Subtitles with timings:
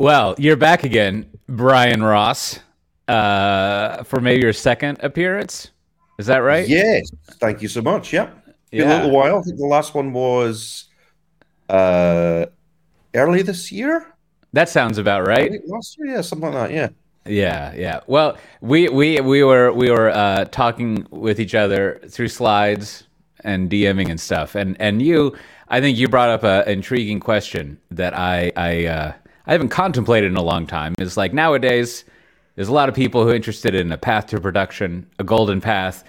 [0.00, 2.58] Well, you're back again, Bryan Ross,
[3.06, 5.72] uh, for maybe your second appearance.
[6.18, 6.66] Is that right?
[6.66, 7.10] Yes.
[7.32, 8.10] Thank you so much.
[8.10, 8.30] Yeah.
[8.70, 8.94] Been Yeah.
[8.94, 9.40] a little while.
[9.40, 10.86] I think the last one was
[11.68, 12.46] uh,
[13.14, 14.06] early this year.
[14.54, 15.52] That sounds about right.
[15.66, 16.74] last year, yeah, something like that.
[16.74, 16.88] Yeah.
[17.26, 18.00] Yeah, yeah.
[18.06, 23.04] Well, we we we were we were uh, talking with each other through slides
[23.44, 25.36] and DMing and stuff, and and you,
[25.68, 29.12] I think you brought up an intriguing question that I I uh,
[29.50, 30.94] I haven't contemplated in a long time.
[31.00, 32.04] Is like nowadays,
[32.54, 35.60] there's a lot of people who are interested in a path to production, a golden
[35.60, 36.04] path,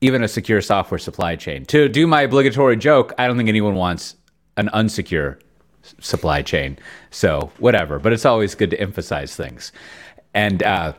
[0.00, 1.64] even a secure software supply chain.
[1.66, 4.14] To do my obligatory joke, I don't think anyone wants
[4.56, 5.40] an unsecure
[6.00, 6.78] supply chain.
[7.10, 9.72] So whatever, but it's always good to emphasize things.
[10.32, 10.92] And uh,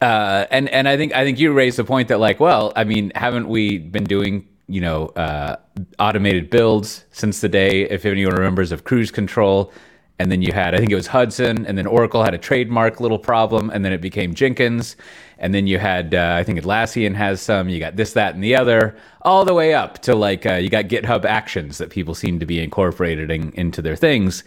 [0.00, 2.82] uh, and and I think I think you raised the point that like, well, I
[2.82, 5.58] mean, haven't we been doing you know uh,
[6.00, 9.70] automated builds since the day, if anyone remembers, of CruiseControl?
[10.18, 13.00] And then you had, I think it was Hudson, and then Oracle had a trademark
[13.00, 14.94] little problem, and then it became Jenkins,
[15.38, 17.68] and then you had, uh, I think Atlassian has some.
[17.68, 20.68] You got this, that, and the other, all the way up to like uh, you
[20.68, 24.44] got GitHub Actions that people seem to be incorporating into their things.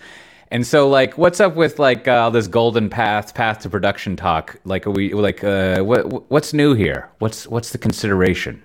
[0.52, 4.16] And so, like, what's up with like uh, all this golden path, path to production
[4.16, 4.58] talk?
[4.64, 7.09] Like, are we like, uh, what what's new here?
[7.20, 8.62] What's what's the consideration?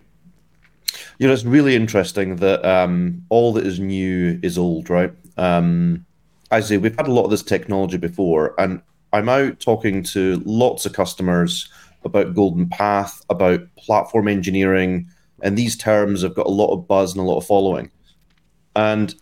[1.18, 5.12] You know, it's really interesting that um, all that is new is old, right?
[5.36, 6.06] Um,
[6.50, 10.42] I say we've had a lot of this technology before, and I'm out talking to
[10.44, 11.68] lots of customers
[12.04, 15.08] about Golden Path, about platform engineering,
[15.42, 17.90] and these terms have got a lot of buzz and a lot of following.
[18.76, 19.14] And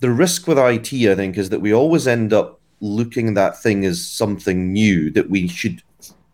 [0.00, 3.60] the risk with IT, I think, is that we always end up looking at that
[3.60, 5.82] thing as something new that we should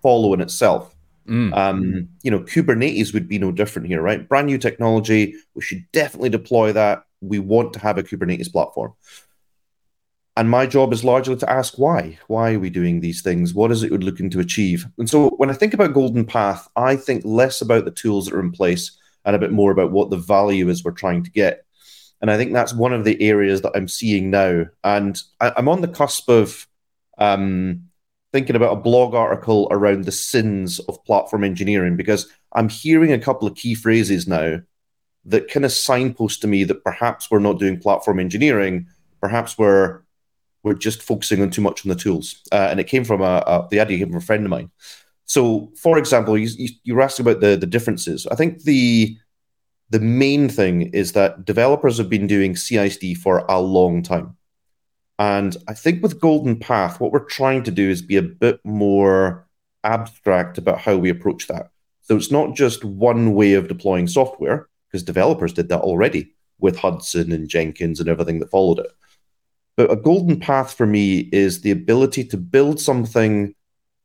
[0.03, 0.95] follow in itself.
[1.55, 4.29] Um, you know, Kubernetes would be no different here, right?
[4.29, 5.35] Brand new technology.
[5.55, 7.05] We should definitely deploy that.
[7.23, 8.93] We want to have a Kubernetes platform.
[10.37, 12.19] And my job is largely to ask why.
[12.27, 13.55] Why are we doing these things?
[13.55, 14.87] What is it we're looking to achieve?
[14.99, 18.35] And so when I think about Golden Path, I think less about the tools that
[18.35, 21.31] are in place and a bit more about what the value is we're trying to
[21.31, 21.65] get.
[22.21, 24.65] And I think that's one of the areas that I'm seeing now.
[24.83, 26.67] And I, I'm on the cusp of
[27.19, 27.91] um,
[28.33, 33.19] thinking about a blog article around the sins of platform engineering because I'm hearing a
[33.19, 34.61] couple of key phrases now
[35.27, 38.89] that kind of signpost to me that perhaps we're not doing platform engineering,
[39.21, 40.04] perhaps we're
[40.65, 42.43] we're just focusing on too much on the tools.
[42.51, 44.71] Uh, and it came from a, a the idea came from a friend of mine.
[45.27, 48.27] So, for example, you, you, you were asking about the the differences.
[48.27, 49.17] I think the
[49.91, 54.37] the main thing is that developers have been doing CI/CD for a long time.
[55.19, 58.59] And I think with Golden Path, what we're trying to do is be a bit
[58.65, 59.47] more
[59.85, 61.71] abstract about how we approach that.
[62.01, 66.79] So it's not just one way of deploying software, because developers did that already with
[66.79, 68.91] Hudson and Jenkins and everything that followed it.
[69.77, 73.55] But a golden path for me is the ability to build something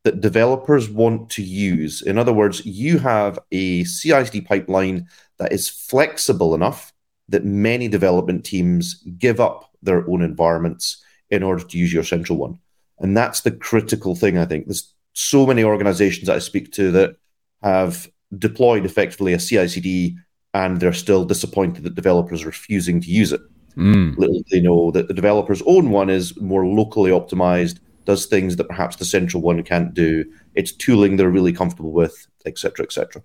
[0.03, 2.01] that developers want to use.
[2.01, 5.07] In other words, you have a CI/CD pipeline
[5.37, 6.93] that is flexible enough
[7.27, 12.37] that many development teams give up their own environments in order to use your central
[12.37, 12.57] one.
[12.99, 14.65] And that's the critical thing, I think.
[14.65, 17.15] There's so many organizations that I speak to that
[17.61, 20.17] have deployed effectively a CI/CD
[20.53, 23.41] and they're still disappointed that developers are refusing to use it.
[23.79, 24.17] Mm.
[24.17, 28.67] Little they know that the developer's own one is more locally optimized, does things that
[28.67, 30.25] perhaps the central one can't do.
[30.53, 33.23] It's tooling they're really comfortable with, et cetera, et cetera.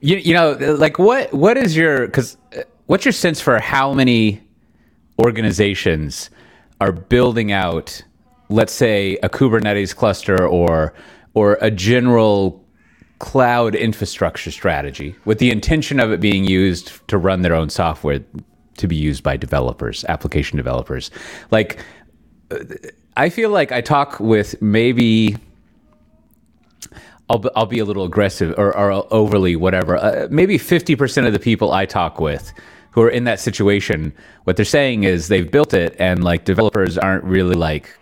[0.00, 2.36] You, you know, like what what is your because
[2.86, 4.40] what's your sense for how many
[5.22, 6.30] organizations
[6.80, 8.00] are building out,
[8.48, 10.94] let's say, a Kubernetes cluster or
[11.34, 12.64] or a general
[13.18, 18.20] cloud infrastructure strategy with the intention of it being used to run their own software
[18.78, 21.10] to be used by developers, application developers.
[21.50, 21.84] Like,
[23.16, 25.36] I feel like I talk with maybe
[27.30, 29.96] I'll, I'll be a little aggressive or, or overly whatever.
[29.96, 32.52] Uh, maybe 50% of the people I talk with
[32.92, 34.12] who are in that situation,
[34.44, 37.94] what they're saying is they've built it and like developers aren't really like,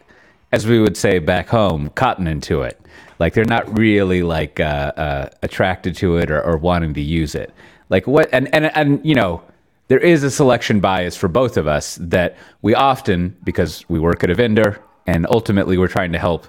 [0.53, 2.81] as we would say back home, cotton into it.
[3.19, 7.35] Like they're not really like uh, uh, attracted to it or, or wanting to use
[7.35, 7.53] it.
[7.89, 9.43] Like what, and, and, and, you know,
[9.89, 14.25] there is a selection bias for both of us that we often, because we work
[14.25, 16.47] at a vendor and ultimately we're trying to help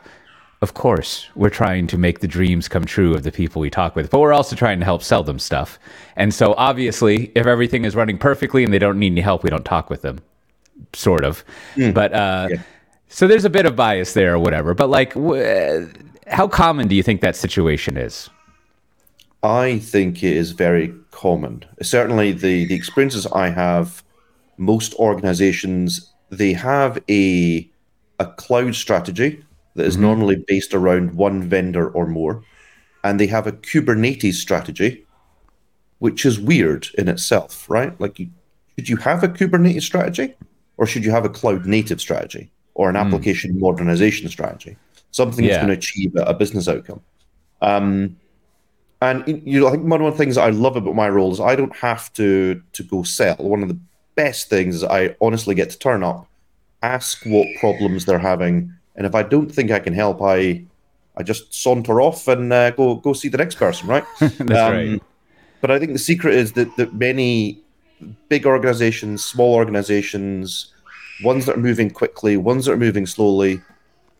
[0.63, 3.95] of course, we're trying to make the dreams come true of the people we talk
[3.95, 5.77] with, but we're also trying to help sell them stuff.
[6.15, 9.51] And so, obviously, if everything is running perfectly and they don't need any help, we
[9.51, 10.17] don't talk with them,
[10.93, 11.43] sort of.
[11.75, 12.61] But uh, Yeah.
[13.07, 14.73] so there's a bit of bias there or whatever.
[14.73, 15.91] But like, w-
[16.25, 18.27] how common do you think that situation is?
[19.43, 20.91] I think it is very
[21.21, 21.65] common.
[21.81, 24.03] Certainly, the the experiences I have,
[24.57, 27.69] most organizations they have a
[28.19, 29.43] a cloud strategy
[29.75, 32.43] that is normally based around one vendor or more,
[33.03, 35.05] and they have a Kubernetes strategy,
[35.99, 37.93] which is weird in itself, right?
[38.01, 38.27] Like, you,
[38.75, 40.35] should you have a Kubernetes strategy,
[40.77, 44.75] or should you have a cloud native strategy, or an application modernization strategy,
[45.11, 45.65] something that's Yeah.
[45.65, 47.01] going to achieve a, a business outcome?
[47.61, 48.17] Um,
[49.01, 51.39] and you know, I think one of the things I love about my role is
[51.39, 53.35] I don't have to to go sell.
[53.37, 53.79] One of the
[54.15, 56.27] best things is I honestly get to turn up,
[56.81, 60.63] ask what problems they're having, and if I don't think I can help, I
[61.15, 64.03] I just saunter off and uh, go go see the next person, right?
[64.19, 65.01] That's right.
[65.61, 67.59] But I think the secret is that that many
[68.29, 70.73] big organizations, small organizations,
[71.23, 73.61] ones that are moving quickly, ones that are moving slowly,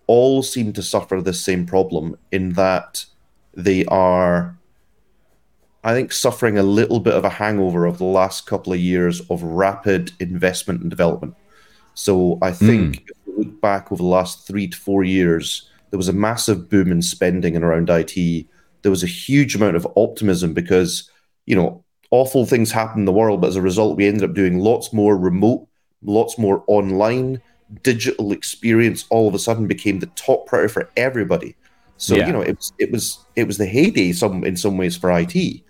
[0.07, 3.05] all seem to suffer this same problem in that
[3.53, 4.56] they are,
[5.83, 9.21] I think, suffering a little bit of a hangover of the last couple of years
[9.29, 11.35] of rapid investment and development.
[11.93, 12.67] So I hmm.
[12.67, 16.13] think if you look back over the last three to four years, there was a
[16.13, 18.45] massive boom in spending and around IT.
[18.81, 21.09] There was a huge amount of optimism because,
[21.45, 24.35] you know, awful things happened in the world, but as a result, we ended up
[24.35, 25.67] doing lots more remote,
[26.03, 27.41] lots more online,
[27.83, 31.55] digital experience all of a sudden became the top priority for everybody.
[31.97, 32.27] So, Yeah.
[32.27, 35.11] you know, it was it was it was the heyday some in some ways for
[35.11, 35.63] IT.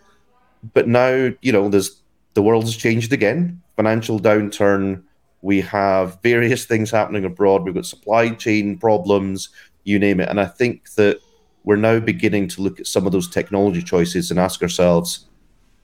[0.74, 2.01] But now, you know, there's
[2.33, 3.62] the world has changed again.
[3.75, 5.04] Financial downturn.
[5.42, 7.63] We have various things happening abroad.
[7.63, 9.50] We've got supply chain problems,
[9.83, 10.30] you name it.
[10.30, 11.19] And I think that
[11.63, 15.25] we're now beginning to look at some of those technology choices and ask ourselves,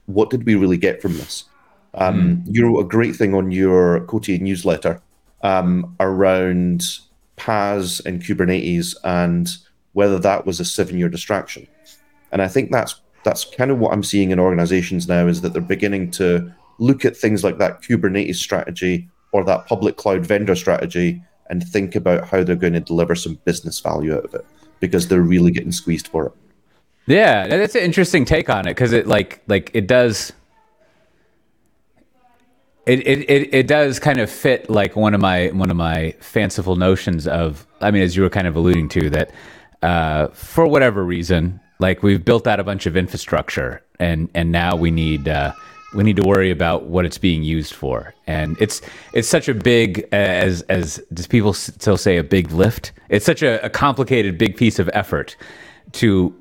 [0.05, 1.45] what did we really get from this?
[1.93, 5.01] Um, You wrote a great thing on your Cotier newsletter
[5.41, 6.83] um, around
[7.37, 9.49] PaaS and Kubernetes and
[9.93, 11.67] whether that was a seven-year distraction.
[12.31, 15.53] And I think that's that's kind of what I'm seeing in organizations now is that
[15.53, 20.55] they're beginning to look at things like that Kubernetes strategy or that public cloud vendor
[20.55, 24.45] strategy and think about how they're going to deliver some business value out of it
[24.79, 26.33] because they're really getting squeezed for it.
[27.05, 30.31] Yeah, that's an interesting take on it because it like like it does.
[32.85, 36.15] It, it, it, it does kind of fit like one of my one of my
[36.19, 39.31] fanciful notions of I mean as you were kind of alluding to that
[39.81, 44.73] uh, for whatever reason like we've built out a bunch of infrastructure and and now
[44.73, 45.51] we need uh,
[45.93, 48.15] we need to worry about what it's being used for.
[48.25, 48.81] And it's
[49.13, 52.93] it's such a big as as does people still say a big lift?
[53.09, 55.35] It's such a, a complicated big piece of effort
[55.93, 56.33] to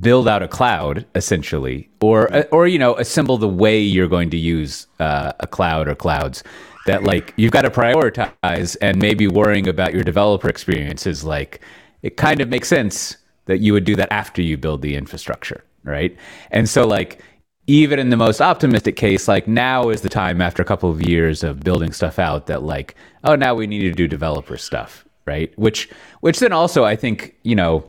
[0.00, 2.18] build out a cloud essentially or
[2.52, 6.44] or you know assemble the way you're going to use uh, a cloud or clouds
[6.86, 11.60] that like you've got to prioritize and maybe worrying about your developer experience is like
[12.02, 15.64] it kind of makes sense that you would do that after you build the infrastructure
[15.84, 16.16] right
[16.50, 17.22] and so like
[17.68, 21.02] even in the most optimistic case like now is the time after a couple of
[21.02, 22.94] years of building stuff out that like
[23.24, 25.88] oh now we need to do developer stuff right which
[26.20, 27.88] which then also i think you know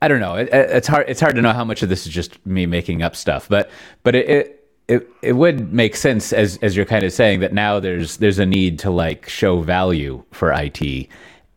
[0.00, 0.34] I don't know.
[0.34, 1.08] It, it- it's hard.
[1.08, 3.70] It's hard to know how much of this is just me making up stuff, but
[4.02, 4.58] but it it
[4.88, 8.40] it, it would make sense as as you're kind of saying that now there's there's
[8.40, 11.08] a need to like show value for IT,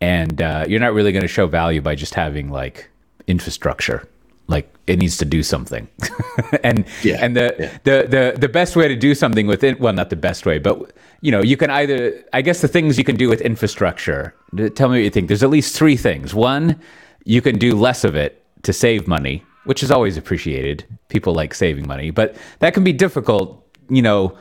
[0.02, 2.90] and uh, you're not really going to show value by just having like
[3.28, 4.08] infrastructure.
[4.48, 5.88] Like it needs to do something,
[6.64, 7.78] and Yeah, and the, yeah.
[7.84, 10.60] the the the best way to do something with it well not the best way
[10.60, 14.36] but you know you can either i guess the things you can do with infrastructure
[14.76, 15.28] tell me what you think.
[15.30, 16.36] There's at least three things.
[16.36, 16.80] One
[17.24, 20.86] you can do less of it to save money which is always appreciated.
[21.10, 24.38] People like saving money but that can be difficult you know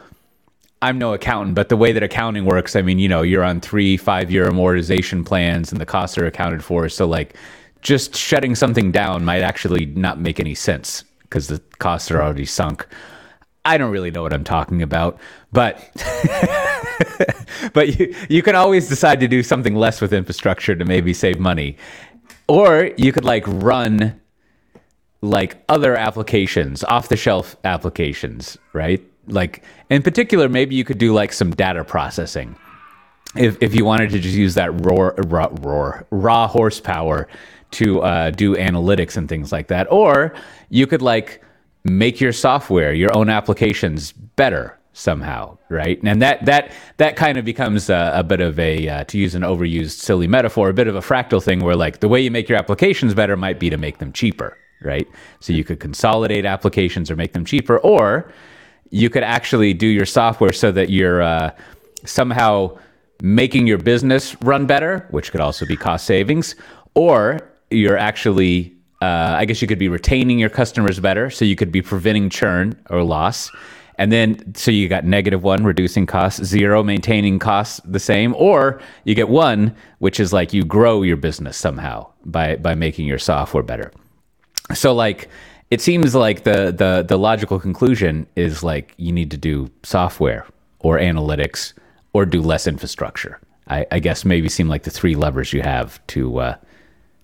[0.85, 3.61] i'm no accountant but the way that accounting works i mean you know you're on
[3.61, 7.37] three five year amortization plans and the costs are accounted for so like
[7.83, 12.47] just shutting something down might actually not make any sense because the costs are already
[12.47, 12.87] sunk
[13.65, 15.19] I don't really know what I'm talking about,
[15.51, 15.81] but
[17.73, 21.39] but you you can always decide to do something less with infrastructure to maybe save
[21.41, 21.79] money.
[22.47, 24.21] Or you could like run
[25.23, 29.03] like other applications, off the shelf applications, right?
[29.27, 32.57] Like in particular maybe you could do like some data processing.
[33.37, 37.29] If if you wanted to just use that raw raw raw, raw horsepower
[37.73, 40.35] to uh, do analytics and things like that, or
[40.69, 41.43] you could like
[41.83, 46.01] make your software, your own applications better somehow, right?
[46.05, 49.35] And that that that kind of becomes a, a bit of a, uh, to use
[49.35, 52.31] an overused silly metaphor, a bit of a fractal thing where like the way you
[52.31, 55.09] make your applications better might be to make them cheaper, right?
[55.41, 58.33] So you could consolidate applications or make them cheaper, or
[59.03, 61.51] you could actually do your software so that you're uh,
[62.05, 62.79] somehow
[63.23, 66.55] making your business run better, which could also be cost savings,
[66.95, 67.19] or
[67.71, 68.71] you're actually
[69.03, 72.31] uh, I guess you could be retaining your customers better, so you could be preventing
[72.31, 73.51] churn or loss,
[73.97, 78.81] And then, so you got negative one, reducing costs, zero, maintaining costs the same, or
[79.05, 83.19] you get one, which is like you grow your business somehow by by making your
[83.19, 83.93] software better.
[84.75, 85.29] So, like,
[85.71, 90.47] it seems like the the the logical conclusion is like you need to do software
[90.81, 91.73] or analytics
[92.13, 93.41] or do less infrastructure.
[93.69, 96.57] I, I guess maybe seem like the three levers you have to uh,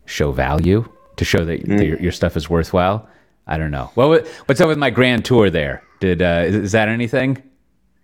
[0.07, 1.87] show value, to show that mm.
[1.87, 3.07] your, your stuff is worthwhile.
[3.47, 3.91] I don't know.
[3.95, 5.83] Well, what's up with my grand tour there?
[6.01, 7.43] Did uh, is, is that anything?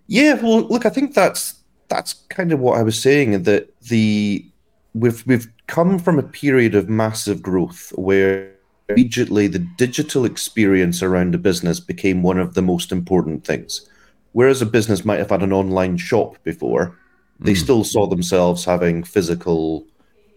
[0.07, 1.55] Yeah, well, look, I think that's
[1.89, 4.45] that's kind of what I was saying that the
[4.93, 8.56] we've we've come from a period of massive growth where
[8.89, 13.89] immediately the digital experience around a business became one of the most important things.
[14.33, 16.97] Whereas a business might have had an online shop before,
[17.39, 17.57] they mm.
[17.57, 19.85] still saw themselves having physical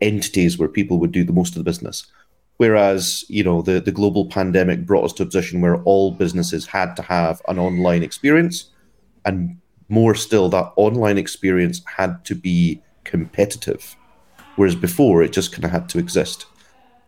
[0.00, 2.06] entities where people would do the most of the business.
[2.56, 6.66] Whereas, you know, the, the global pandemic brought us to a position where all businesses
[6.66, 8.70] had to have an online experience.
[9.24, 13.96] And more still, that online experience had to be competitive.
[14.56, 16.46] Whereas before, it just kind of had to exist.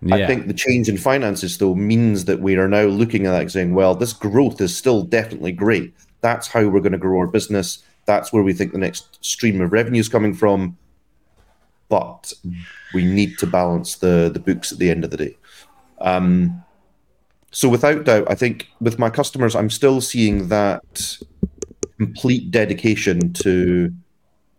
[0.05, 0.17] Yeah.
[0.17, 3.53] I think the change in finances, though, means that we are now looking at that
[3.53, 5.95] saying, well, this growth is still definitely great.
[6.23, 7.85] That's how we're going to grow our business.
[8.05, 10.77] That's where we think the next stream of revenue is coming from.
[11.89, 12.33] But
[12.95, 15.37] we need to balance the, the books at the end of the day.
[16.01, 16.65] Um,
[17.53, 21.19] so, without doubt, I think with my customers, I'm still seeing that
[21.99, 23.93] complete dedication to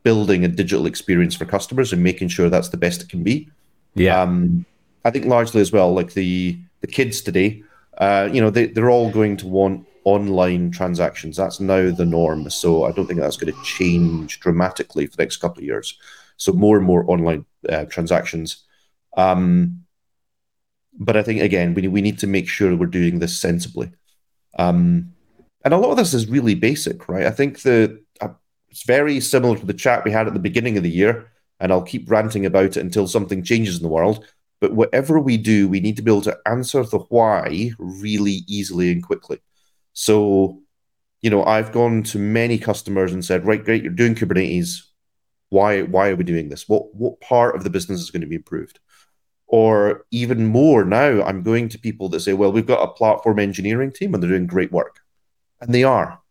[0.03, 3.50] building a digital experience for customers and making sure that's the best it can be.
[3.95, 4.21] Yeah.
[4.21, 4.65] Um,
[5.05, 7.63] I think largely as well, like the the kids today,
[7.98, 11.38] uh, you know, they they're all going to want online transactions.
[11.38, 12.50] That's now the norm.
[12.50, 15.98] So I don't think that's going to change dramatically for the next couple of years.
[16.38, 18.63] So more and more online uh, transactions.
[19.15, 19.83] Um,
[21.00, 23.91] but I think again, we we need to make sure we're doing this sensibly.
[24.57, 25.13] Um,
[25.63, 27.25] and a lot of this is really basic, right?
[27.25, 28.29] I think the uh,
[28.69, 31.72] it's very similar to the chat we had at the beginning of the year, and
[31.72, 34.25] I'll keep ranting about it until something changes in the world.
[34.63, 38.93] But whatever we do, we need to be able to answer the why really easily
[38.93, 39.41] and quickly.
[39.91, 40.62] So,
[41.22, 44.84] you know, I've gone to many customers and said, right, great, you're doing Kubernetes.
[45.50, 46.70] Why, why are we doing this?
[46.70, 48.79] What, what part of the business is going to be improved?
[49.48, 53.39] Or even more now, I'm going to people that say, well, we've got a platform
[53.39, 55.01] engineering team and they're doing great work.
[55.60, 56.22] And they are.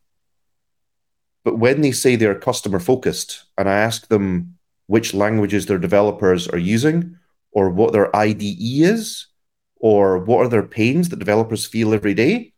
[1.45, 6.49] But when they say they're customer focused, and I ask them which languages their developers
[6.49, 7.19] are using,
[7.52, 9.26] or what their IDE is
[9.82, 12.52] or what are their pains that developers feel every day,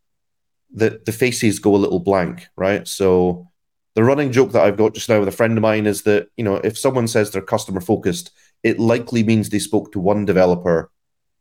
[0.74, 2.86] that the faces go a little blank, right?
[2.86, 3.48] So
[3.94, 6.28] the running joke that I've got just now with a friend of mine is that,
[6.36, 8.30] you know, if someone says they're customer focused,
[8.62, 10.90] it likely means they spoke to one developer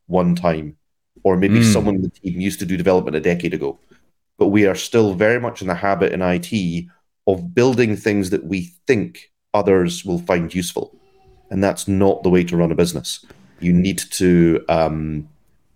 [0.06, 0.76] one time,
[1.22, 1.72] or maybe mm.
[1.72, 3.78] someone in the team used to do development a decade ago.
[4.38, 6.86] But we are still very much in the habit in IT
[7.26, 10.96] of building things that we think others will find useful.
[11.50, 13.24] And that's not the way to run a business
[13.60, 15.28] you need to um,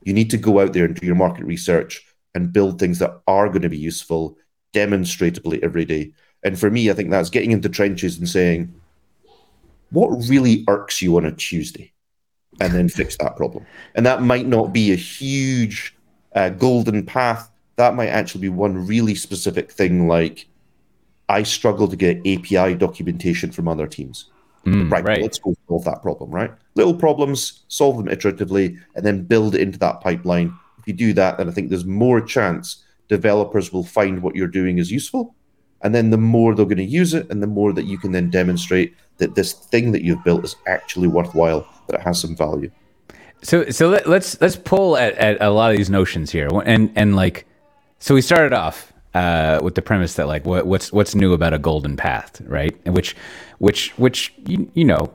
[0.03, 2.05] you need to go out there and do your market research
[2.35, 4.37] and build things that are going to be useful
[4.73, 6.13] demonstrably every day.
[6.45, 8.73] And for me, I think that's getting into trenches and saying,
[9.91, 11.93] what really irks you on a Tuesday?
[12.61, 13.67] And then fix that problem.
[13.95, 15.95] And that might not be a huge
[16.35, 17.51] uh, golden path.
[17.77, 20.47] That might actually be one really specific thing like,
[21.29, 24.31] I struggle to get API documentation from other teams.
[24.67, 26.53] Mm, right, right, let's go solve that problem, right?
[26.75, 30.53] Little problems, solve them iteratively, and then build it into that pipeline.
[30.79, 34.47] If you do that, then I think there's more chance developers will find what you're
[34.47, 35.35] doing is useful.
[35.81, 38.13] And then the more they're going to use it, and the more that you can
[38.13, 42.37] then demonstrate that this thing that you've built is actually worthwhile, that it has some
[42.37, 42.71] value.
[43.43, 46.49] So, so let, us let's, let's pull at, at a lot of these notions here,
[46.65, 47.47] and and like,
[48.01, 51.55] so we started off uh, with the premise that like what, what's what's new about
[51.55, 52.77] a golden path, right?
[52.85, 53.15] And which
[53.59, 55.13] which which you, you know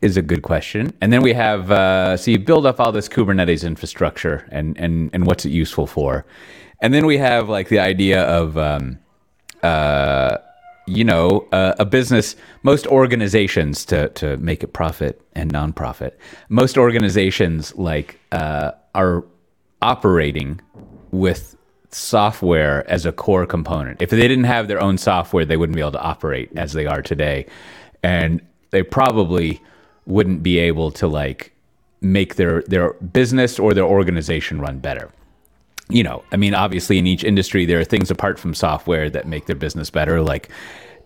[0.00, 0.92] is a good question.
[1.00, 5.10] And then we have uh, so you build up all this Kubernetes infrastructure and and
[5.12, 6.24] and what's it useful for,
[6.80, 8.98] and then we have like the idea of um,
[9.62, 10.38] uh,
[10.86, 12.36] you know uh, a business.
[12.62, 16.12] Most organizations to to make it profit and nonprofit.
[16.48, 19.24] Most organizations like uh, are
[19.82, 20.60] operating
[21.10, 21.56] with
[21.90, 24.02] software as a core component.
[24.02, 26.86] If they didn't have their own software, they wouldn't be able to operate as they
[26.86, 27.46] are today.
[28.02, 28.40] And
[28.70, 29.60] they probably
[30.06, 31.52] wouldn't be able to like
[32.00, 35.10] make their their business or their organization run better.
[35.90, 39.26] You know, I mean, obviously in each industry there are things apart from software that
[39.26, 40.50] make their business better like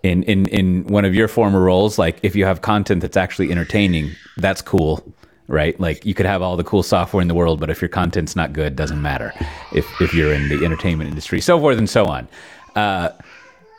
[0.02, 3.50] in in in one of your former roles like if you have content that's actually
[3.52, 5.04] entertaining, that's cool
[5.52, 5.78] right?
[5.78, 8.34] Like you could have all the cool software in the world, but if your content's
[8.34, 9.32] not good, doesn't matter.
[9.72, 12.26] If if you're in the entertainment industry, so forth and so on.
[12.74, 13.10] Uh,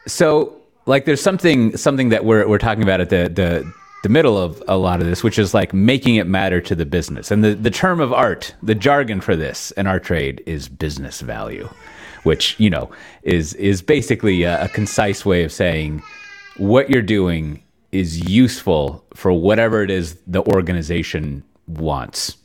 [0.06, 4.38] so like there's something something that we're we're talking about at the the the middle
[4.38, 7.32] of a lot of this, which is like making it matter to the business.
[7.32, 11.22] And the, the term of art, the jargon for this in our trade is business
[11.22, 11.70] value,
[12.24, 12.92] which, you know,
[13.24, 16.03] is is basically a, a concise way of saying
[16.58, 22.38] what you're doing is useful for whatever it is the organization wants.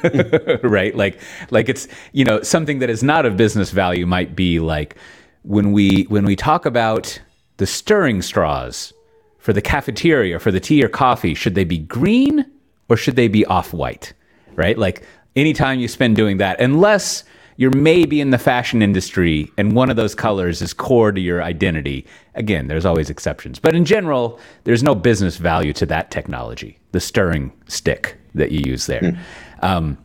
[0.62, 0.94] right?
[0.94, 4.96] Like like it's, you know, something that is not of business value might be like
[5.42, 7.20] when we when we talk about
[7.58, 8.92] the stirring straws
[9.38, 12.44] for the cafeteria for the tea or coffee, should they be green
[12.88, 14.12] or should they be off white?
[14.54, 14.78] Right?
[14.78, 15.04] Like
[15.36, 17.24] anytime you spend doing that, unless
[17.56, 21.42] you're maybe in the fashion industry and one of those colors is core to your
[21.42, 22.06] identity.
[22.36, 23.58] Again, there's always exceptions.
[23.58, 28.60] But in general, there's no business value to that technology, the stirring stick that you
[28.60, 29.00] use there.
[29.00, 29.18] Mm.
[29.60, 29.98] Um,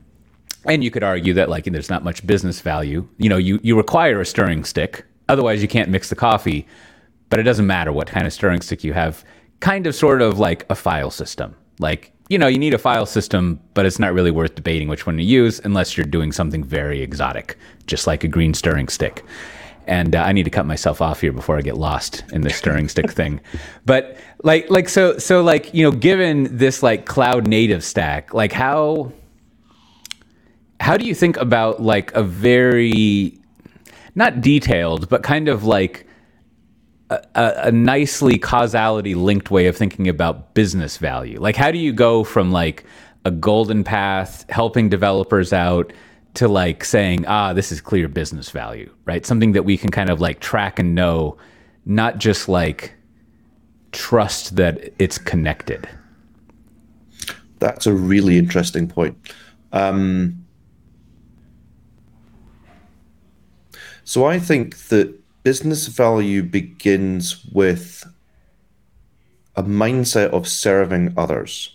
[0.66, 3.08] and you could argue that like there's not much business value.
[3.18, 6.68] You know, you, you require a stirring stick, otherwise you can't mix the coffee
[7.34, 9.26] but it doesn't matter what kind of stirring stick you have.
[9.60, 11.56] Kind of sort of like a file system.
[11.80, 15.08] Like, you know, you need a file system, but it's not really worth debating which
[15.08, 19.26] one to use unless you're doing something very exotic, just like a green stirring stick.
[19.88, 22.50] And uh, I need to cut myself off here before I get lost in the
[22.50, 23.42] stirring stick thing.
[23.86, 28.52] But like, like so, so like, you know, given this like cloud native stack, like
[28.52, 29.12] how
[30.80, 33.40] how do you think about like a very
[34.16, 36.06] not detailed, but kind of like
[37.10, 41.40] a, a, nicely causality linked way of thinking about business value.
[41.40, 42.86] Like, how do you go from like
[43.26, 45.94] a golden path, helping developers out,
[46.36, 49.26] to like saying, ah, this is clear business value, right?
[49.26, 51.38] Something that we can kind of like track and know,
[51.86, 52.94] not just like
[53.92, 55.88] trust that it's connected.
[57.60, 59.16] That's a really interesting point.
[59.72, 60.44] Um,
[64.04, 68.06] so I think that business value begins with
[69.56, 71.70] a mindset of serving others.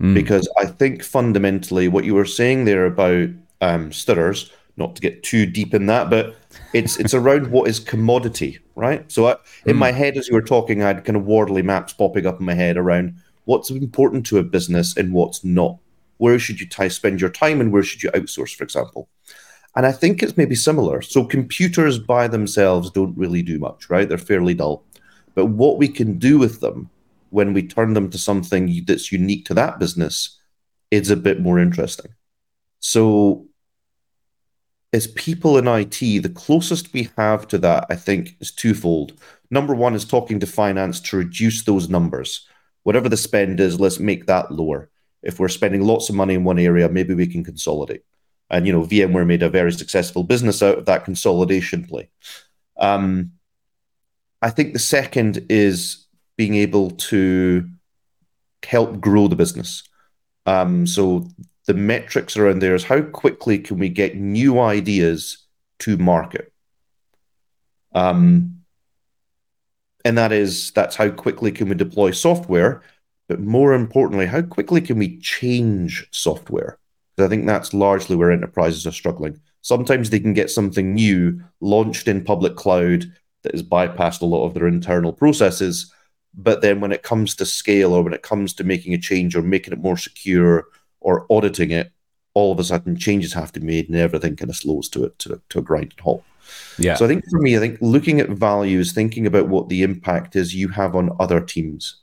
[0.00, 0.14] Mm.
[0.14, 5.22] Because I think fundamentally what you were saying there about um, stirrers, not to get
[5.22, 6.36] too deep in that, but
[6.72, 9.10] it's it's around what is commodity, right?
[9.10, 9.80] So I, in mm.
[9.80, 12.46] my head, as you were talking, I had kind of Wardley maps popping up in
[12.46, 15.78] my head around what's important to a business and what's not.
[16.18, 19.08] Where should you t- spend your time and where should you outsource, for example?
[19.76, 21.02] And I think it's maybe similar.
[21.02, 24.08] So computers by themselves don't really do much, right?
[24.08, 24.84] They're fairly dull.
[25.34, 26.90] But what we can do with them
[27.30, 30.38] when we turn them to something that's unique to that business
[30.90, 32.12] is a bit more interesting.
[32.80, 33.46] So
[34.92, 39.12] as people in IT, the closest we have to that, I think, is twofold.
[39.50, 42.46] Number one is talking to finance to reduce those numbers.
[42.84, 44.90] Whatever the spend is, let's make that lower.
[45.22, 48.02] If we're spending lots of money in one area, maybe we can consolidate.
[48.50, 52.08] And you know, VMware made a very successful business out of that consolidation play.
[52.78, 53.32] Um,
[54.40, 57.68] I think the second is being able to
[58.64, 59.82] help grow the business.
[60.46, 61.28] Um, so
[61.68, 65.46] the metrics around there is how quickly can we get new ideas
[65.80, 66.50] to market?
[67.94, 68.62] Um,
[70.02, 72.82] and that is that's how quickly can we deploy software,
[73.28, 76.78] but more importantly, how quickly can we change software?
[77.18, 79.38] I think that's largely where enterprises are struggling.
[79.60, 84.46] Sometimes they can get something new launched in public cloud that has bypassed a lot
[84.46, 85.92] of their internal processes.
[86.32, 89.36] But then when it comes to scale or when it comes to making a change
[89.36, 90.68] or making it more secure
[91.00, 91.92] or auditing it,
[92.34, 95.04] all of a sudden changes have to be made and everything kind of slows to
[95.04, 96.24] it to, to a grinding halt.
[96.78, 96.94] Yeah.
[96.94, 100.36] So I think for me, I think looking at values, thinking about what the impact
[100.36, 102.02] is you have on other teams.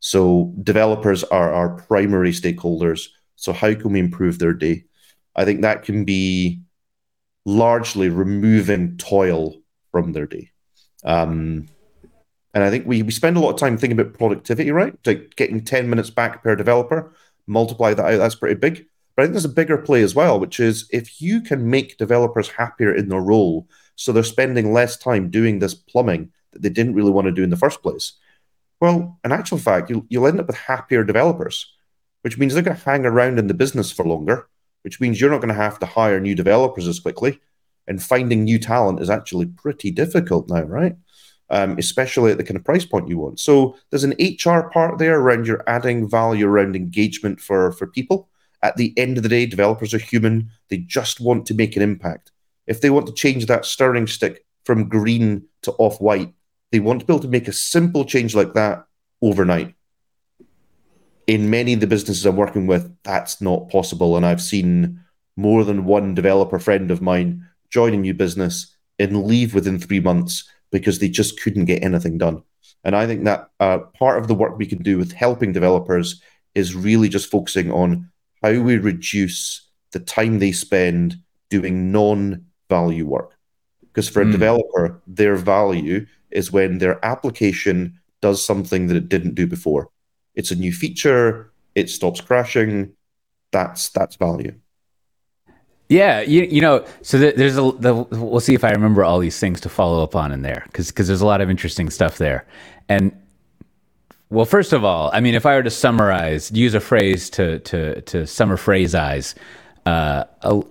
[0.00, 4.84] So developers are our primary stakeholders so, how can we improve their day?
[5.36, 6.62] I think that can be
[7.44, 9.54] largely removing toil
[9.92, 10.50] from their day.
[11.04, 11.68] Um,
[12.54, 14.98] and I think we, we spend a lot of time thinking about productivity, right?
[15.04, 17.12] Like getting 10 minutes back per developer,
[17.46, 18.86] multiply that out, that's pretty big.
[19.14, 21.96] But I think there's a bigger play as well, which is if you can make
[21.96, 26.68] developers happier in their role, so they're spending less time doing this plumbing that they
[26.68, 28.12] didn't really want to do in the first place.
[28.78, 31.72] Well, in actual fact, you'll, you'll end up with happier developers
[32.26, 34.48] which means they're going to hang around in the business for longer,
[34.82, 37.38] which means you're not going to have to hire new developers as quickly.
[37.86, 40.96] And finding new talent is actually pretty difficult now, right?
[41.48, 43.38] Um, especially at the kind of price point you want.
[43.38, 48.28] So there's an HR part there around you're adding value around engagement for, for people.
[48.64, 50.50] At the end of the day, developers are human.
[50.70, 52.32] They just want to make an impact.
[52.66, 56.34] If they want to change that stirring stick from green to off white,
[56.72, 58.84] they want to be able to make a simple change like that
[59.22, 59.76] overnight
[61.26, 64.16] in many of the businesses I'm working with, that's not possible.
[64.16, 65.00] And I've seen
[65.36, 70.00] more than one developer friend of mine join a new business and leave within three
[70.00, 72.42] months because they just couldn't get anything done.
[72.84, 76.20] And I think that uh, part of the work we can do with helping developers
[76.54, 78.10] is really just focusing on
[78.42, 81.16] how we reduce the time they spend
[81.50, 83.32] doing non value work.
[83.80, 84.32] Because for a mm.
[84.32, 89.88] developer, their value is when their application does something that it didn't do before.
[90.34, 92.92] It's a new feature, it stops crashing.
[93.52, 94.54] That's that's value.
[95.88, 99.38] Yeah, you, you know, so there's a the, we'll see if I remember all these
[99.38, 102.18] things to follow up on in there because because there's a lot of interesting stuff
[102.18, 102.44] there.
[102.88, 103.12] And
[104.30, 107.60] well, first of all, I mean, if I were to summarize, use a phrase to
[107.60, 109.36] to to summer phrase eyes,
[109.86, 110.62] uh, a,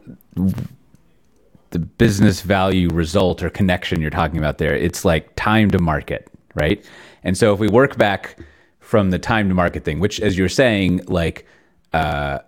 [1.70, 6.30] the business value result or connection you're talking about there, it's like time to market,
[6.56, 6.84] right?
[7.24, 8.38] And so if we work back
[8.82, 11.48] from the time to market thing, which, as you're saying, like.
[11.94, 12.40] Uh,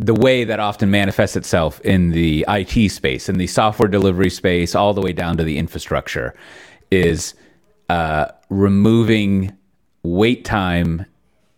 [0.00, 4.74] the way that often manifests itself in the IT space, in the software delivery space,
[4.74, 6.34] all the way down to the infrastructure,
[6.90, 7.34] is
[7.90, 9.54] uh, removing
[10.02, 11.04] wait time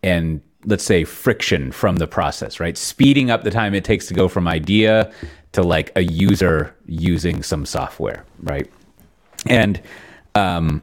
[0.02, 2.76] and let's say friction from the process, right?
[2.76, 5.12] Speeding up the time it takes to go from idea
[5.52, 8.68] to like a user using some software, right?
[9.46, 9.80] And
[10.34, 10.82] um,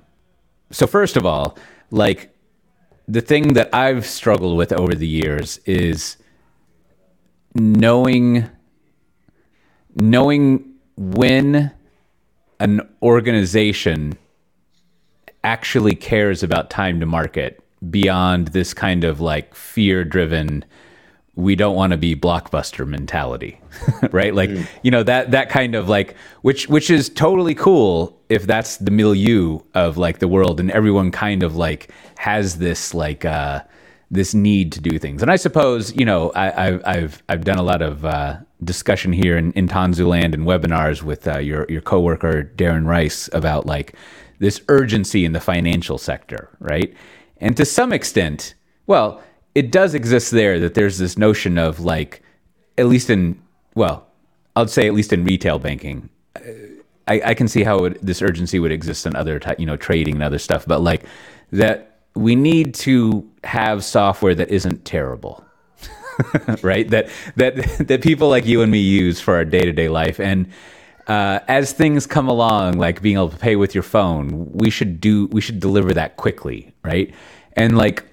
[0.71, 1.57] so, first of all,
[1.91, 2.33] like
[3.07, 6.15] the thing that I've struggled with over the years is
[7.55, 8.49] knowing
[9.95, 11.71] knowing when
[12.59, 14.17] an organization
[15.43, 20.63] actually cares about time to market beyond this kind of like fear driven
[21.35, 23.59] we don't want to be blockbuster mentality
[24.11, 24.67] right like mm.
[24.83, 28.91] you know that that kind of like which which is totally cool if that's the
[28.91, 33.61] milieu of like the world and everyone kind of like has this like uh
[34.11, 35.21] this need to do things.
[35.21, 39.37] And I suppose, you know, I, have I've done a lot of uh, discussion here
[39.37, 43.93] in, in Tanzuland and webinars with uh, your your coworker Darren Rice about like
[44.39, 46.93] this urgency in the financial sector, right?
[47.37, 48.55] And to some extent,
[48.87, 49.21] well,
[49.53, 52.23] it does exist there that there's this notion of like,
[52.77, 53.39] at least in
[53.75, 54.07] well,
[54.55, 56.09] I'd say at least in retail banking.
[57.07, 60.15] I, I can see how it, this urgency would exist in other, you know, trading
[60.15, 61.05] and other stuff, but like
[61.51, 61.88] that
[62.19, 65.43] we need to have software that isn't terrible.
[66.61, 66.89] right?
[66.89, 67.55] That that
[67.87, 70.47] that people like you and me use for our day-to-day life and
[71.07, 75.01] uh, as things come along, like being able to pay with your phone, we should
[75.01, 77.13] do we should deliver that quickly, right?
[77.53, 78.05] And like,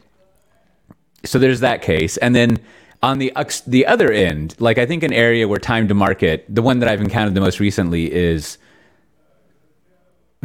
[1.25, 2.59] so there's that case, and then
[3.03, 3.33] on the
[3.67, 6.89] the other end, like I think an area where time to market, the one that
[6.89, 8.57] I've encountered the most recently is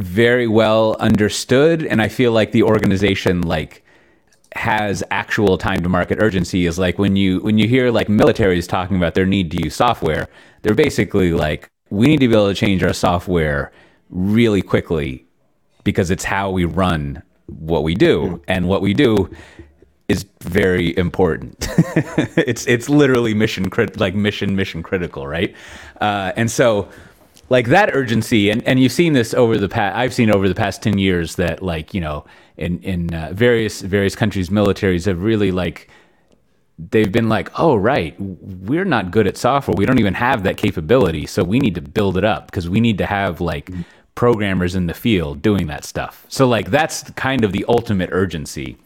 [0.01, 3.83] very well understood and i feel like the organization like
[4.55, 8.67] has actual time to market urgency is like when you when you hear like militaries
[8.67, 10.27] talking about their need to use software
[10.61, 13.71] they're basically like we need to be able to change our software
[14.09, 15.25] really quickly
[15.83, 19.29] because it's how we run what we do and what we do
[20.07, 21.67] is very important.
[22.37, 25.55] It's it's literally mission crit- like mission mission critical right?
[25.99, 26.89] Uh, and so
[27.51, 30.55] like that urgency and, and you've seen this over the past i've seen over the
[30.55, 35.21] past 10 years that like you know in in uh, various various countries militaries have
[35.21, 35.89] really like
[36.89, 39.75] they've been like oh right we're not good at software.
[39.75, 42.79] We don't even have that capability so we need to build it up because we
[42.79, 43.69] need to have like
[44.15, 46.25] programmers in the field doing that stuff.
[46.29, 48.77] So like that's kind of the ultimate urgency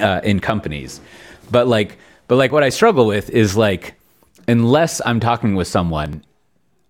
[0.00, 1.00] uh, in companies.
[1.50, 3.94] But like but like what i struggle with is like
[4.48, 6.22] unless i'm talking with someone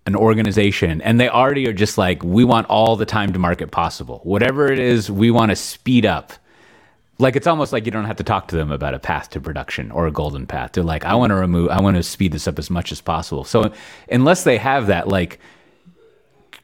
[0.06, 3.70] an organization and they already are just like we want all the time to market
[3.70, 4.20] possible.
[4.24, 6.32] Whatever it is we want to speed up.
[7.18, 9.40] Like it's almost like you don't have to talk to them about a path to
[9.40, 10.72] production or a golden path.
[10.72, 13.00] They're like i want to remove i want to speed this up as much as
[13.00, 13.44] possible.
[13.44, 13.72] So
[14.10, 15.38] unless they have that like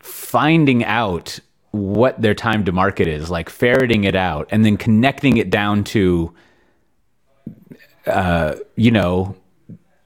[0.01, 1.39] finding out
[1.71, 5.85] what their time to market is like ferreting it out and then connecting it down
[5.85, 6.35] to
[8.07, 9.37] uh, you know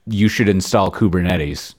[0.05, 1.75] you should install Kubernetes,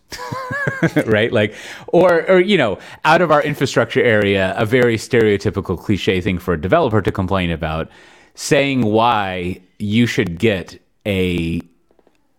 [1.06, 1.32] right?
[1.32, 1.54] Like,
[1.88, 6.54] or, or, you know, out of our infrastructure area, a very stereotypical cliche thing for
[6.54, 7.90] a developer to complain about,
[8.34, 11.60] saying why you should get a,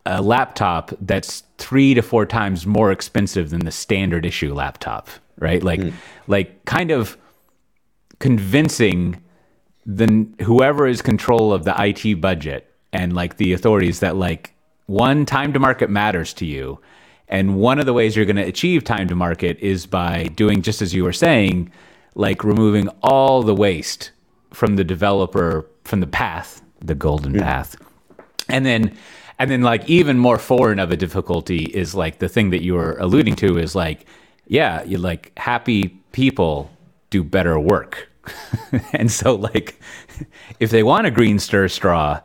[0.08, 5.64] a laptop that's three to four times more expensive than the standard issue laptop, right?
[5.64, 5.94] Like, mm.
[6.28, 7.16] like kind of
[8.18, 9.22] convincing
[9.86, 14.55] the whoever is control of the IT budget and like the authorities that like
[14.86, 16.80] one, time to market matters to you.
[17.28, 20.62] And one of the ways you're going to achieve time to market is by doing
[20.62, 21.72] just as you were saying,
[22.14, 24.12] like removing all the waste
[24.52, 27.76] from the developer, from the path, the golden path.
[28.48, 28.96] And then,
[29.40, 32.76] and then like even more foreign of a difficulty is like the thing that you
[32.76, 34.06] were alluding to is like,
[34.48, 36.70] yeah, you like happy people
[37.10, 38.08] do better work,
[38.94, 39.80] and so, like,
[40.60, 42.22] if they want a green stir straw,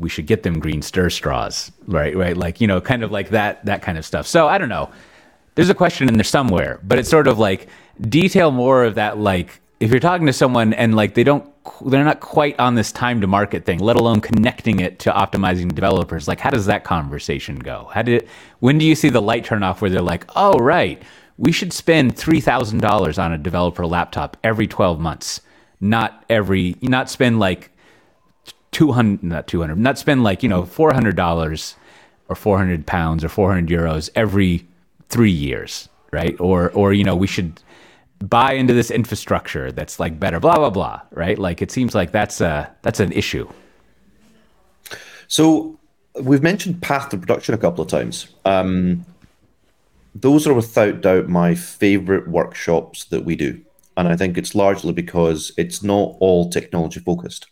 [0.00, 2.16] we should get them green stir straws, right?
[2.16, 4.26] Right, like you know, kind of like that that kind of stuff.
[4.26, 4.90] So I don't know.
[5.54, 7.68] There's a question in there somewhere, but it's sort of like
[8.00, 9.18] detail more of that.
[9.18, 11.44] Like, if you're talking to someone and like they don't,
[11.84, 15.74] they're not quite on this time to market thing, let alone connecting it to optimizing
[15.74, 16.28] developers.
[16.28, 17.90] Like, how does that conversation go?
[17.92, 18.28] How did it?
[18.60, 21.02] When do you see the light turn off where they're like, oh right
[21.40, 25.40] we should spend $3,000 on a developer laptop every 12 months,
[25.80, 27.70] not every, not spend like
[28.72, 31.74] 200, not 200, not spend like, you know, $400
[32.28, 34.66] or 400 pounds or 400 euros every
[35.08, 36.38] three years, right?
[36.40, 37.60] Or, or, you know, we should
[38.20, 41.38] buy into this infrastructure that's like better, blah, blah, blah, right?
[41.38, 43.48] Like it seems like that's a, that's an issue.
[45.26, 45.78] So
[46.20, 48.28] we've mentioned path to production a couple of times.
[48.44, 49.04] Um,
[50.14, 53.60] those are without doubt my favorite workshops that we do.
[53.96, 57.46] And I think it's largely because it's not all technology focused.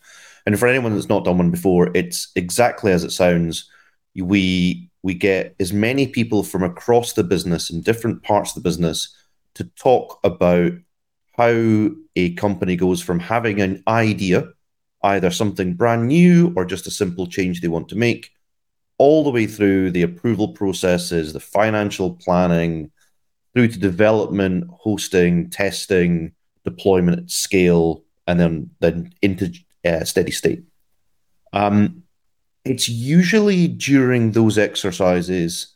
[0.48, 3.70] And for anyone that's not done one before, it's exactly as it sounds.
[4.16, 8.66] We we get as many people from across the business in different parts of the
[8.66, 9.14] business
[9.56, 10.72] to talk about
[11.36, 14.48] how a company goes from having an idea,
[15.02, 18.30] either something brand new or just a simple change they want to make,
[18.96, 22.90] all the way through the approval processes, the financial planning,
[23.52, 26.32] through to development, hosting, testing,
[26.64, 29.52] deployment at scale, and then then into
[29.84, 30.64] uh, steady state.
[31.52, 32.02] Um,
[32.64, 35.74] it's usually during those exercises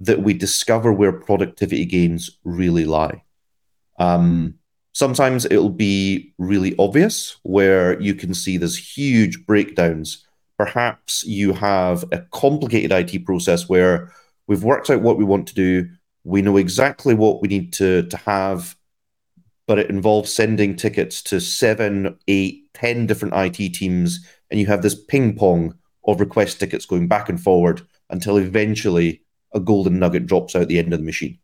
[0.00, 3.22] that we discover where productivity gains really lie.
[3.98, 4.54] Um,
[4.92, 10.26] sometimes it'll be really obvious where you can see there's huge breakdowns
[10.60, 14.12] perhaps you have a complicated IT process where
[14.46, 15.88] we've worked out what we want to do,
[16.24, 18.76] we know exactly what we need to, to have,
[19.66, 24.82] but it involves sending tickets to seven, eight, ten different IT teams, and you have
[24.82, 25.74] this ping pong
[26.06, 30.78] of request tickets going back and forward until eventually a golden nugget drops out the
[30.78, 31.38] end of the machine.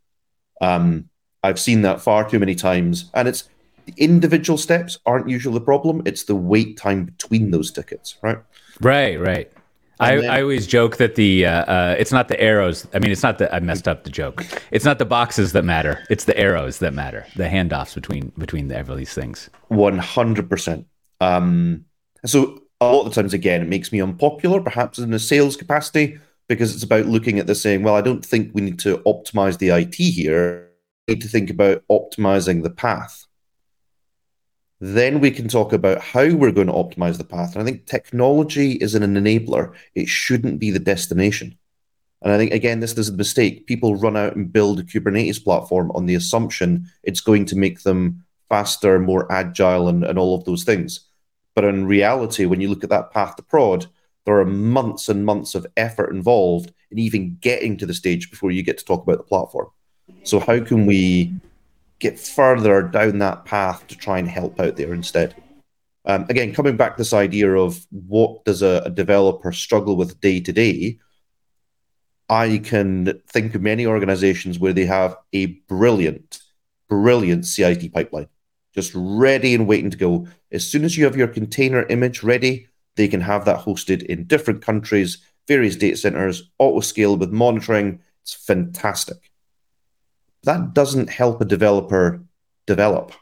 [0.60, 1.10] Um,
[1.42, 3.48] I've seen that far too many times, and it's
[3.84, 6.02] the individual steps aren't usually the problem.
[6.06, 8.38] It's the wait time between those tickets, right?
[8.80, 9.52] Right, right.
[9.98, 12.86] I, then, I always joke that the uh, uh, it's not the arrows.
[12.92, 14.44] I mean, it's not the I messed up the joke.
[14.70, 16.04] It's not the boxes that matter.
[16.10, 17.26] It's the arrows that matter.
[17.36, 19.48] The handoffs between between the, these things.
[19.68, 20.86] One hundred percent.
[21.20, 21.84] Um,
[22.24, 25.56] so a lot of the times, again, it makes me unpopular, perhaps in a sales
[25.56, 28.98] capacity, because it's about looking at this saying, well, I don't think we need to
[28.98, 30.68] optimize the IT here.
[31.08, 33.26] We need to think about optimizing the path.
[34.78, 37.54] Then we can talk about how we're going to optimize the path.
[37.54, 41.56] And I think technology is an enabler, it shouldn't be the destination.
[42.22, 43.66] And I think, again, this is a mistake.
[43.66, 47.82] People run out and build a Kubernetes platform on the assumption it's going to make
[47.82, 51.00] them faster, more agile, and, and all of those things.
[51.54, 53.86] But in reality, when you look at that path to prod,
[54.24, 58.50] there are months and months of effort involved in even getting to the stage before
[58.50, 59.68] you get to talk about the platform.
[60.22, 61.32] So, how can we
[61.98, 65.34] get further down that path to try and help out there instead.
[66.04, 70.20] Um, again, coming back to this idea of what does a, a developer struggle with
[70.20, 70.98] day to day,
[72.28, 76.40] I can think of many organizations where they have a brilliant,
[76.88, 78.28] brilliant CI/CD pipeline,
[78.76, 80.28] just ready and waiting to go.
[80.52, 84.24] As soon as you have your container image ready, they can have that hosted in
[84.24, 87.98] different countries, various data centers, auto scale with monitoring.
[88.22, 89.30] It's fantastic
[90.46, 92.22] that doesn't help a developer
[92.66, 93.12] develop.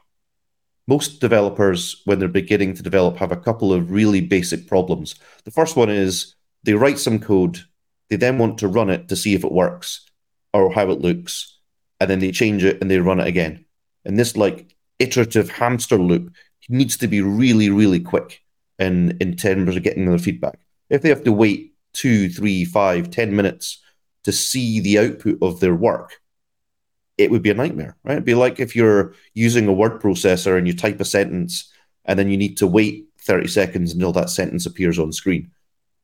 [0.86, 5.14] Most developers, when they're beginning to develop, have a couple of really basic problems.
[5.44, 7.60] The first one is they write some code,
[8.10, 10.04] they then want to run it to see if it works
[10.52, 11.58] or how it looks,
[11.98, 13.64] and then they change it and they run it again.
[14.04, 16.32] And this like iterative hamster loop
[16.68, 18.42] needs to be really, really quick
[18.78, 20.58] in, in terms of getting their feedback.
[20.90, 23.82] If they have to wait two, three, five, ten minutes
[24.24, 26.20] to see the output of their work,
[27.16, 28.14] it would be a nightmare, right?
[28.14, 31.72] It'd be like if you're using a word processor and you type a sentence
[32.04, 35.50] and then you need to wait 30 seconds until that sentence appears on screen.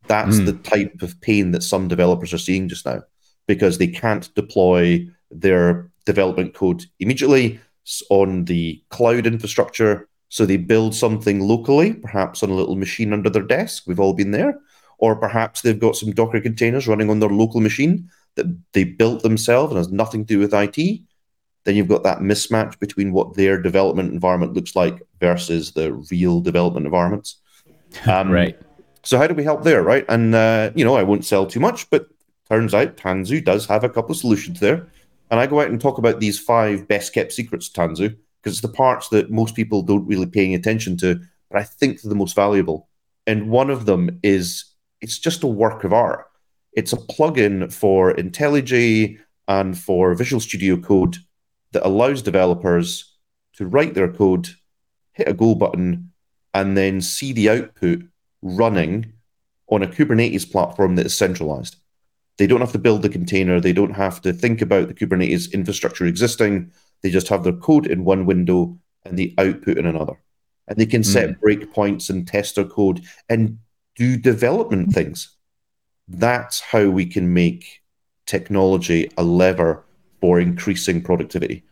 [0.07, 0.46] That's mm.
[0.46, 3.03] the type of pain that some developers are seeing just now
[3.46, 7.61] because they can't deploy their development code immediately
[8.10, 10.08] on the cloud infrastructure.
[10.28, 13.84] So they build something locally, perhaps on a little machine under their desk.
[13.86, 14.60] We've all been there.
[14.98, 19.22] Or perhaps they've got some Docker containers running on their local machine that they built
[19.22, 21.00] themselves and has nothing to do with IT,
[21.64, 26.40] then you've got that mismatch between what their development environment looks like versus the real
[26.40, 27.36] development environments.
[28.06, 28.56] Um, right.
[29.02, 30.04] So how do we help there, right?
[30.08, 32.06] And uh, you know, I won't sell too much, but
[32.48, 34.86] turns out Tanzu does have a couple of solutions there.
[35.30, 38.16] And I go out and talk about these five best kept secrets, Tanzu.
[38.42, 42.00] because it's the parts that most people don't really paying attention to, but I think
[42.00, 42.88] they're the most valuable.
[43.26, 44.64] And one of them is
[45.00, 46.26] it's just a work of art.
[46.72, 51.18] It's a plugin for IntelliJ and for Visual Studio Code
[51.72, 53.16] that allows developers
[53.54, 54.48] to write their code,
[55.12, 56.12] hit a go button,
[56.54, 58.02] and then see the output
[58.42, 59.12] running
[59.68, 61.76] on a Kubernetes platform that is centralized.
[62.40, 63.61] They don't have to build the container.
[63.61, 66.72] They don't have to think about the Kubernetes infrastructure existing.
[67.03, 70.14] They just have their code in one window and the output in another.
[70.66, 71.38] And they can set mm.
[71.38, 73.59] breakpoints and test their code and
[73.94, 75.37] do development things.
[76.09, 77.83] That's how we can make
[78.24, 79.85] technology a lever
[80.22, 81.62] for increasing productivity.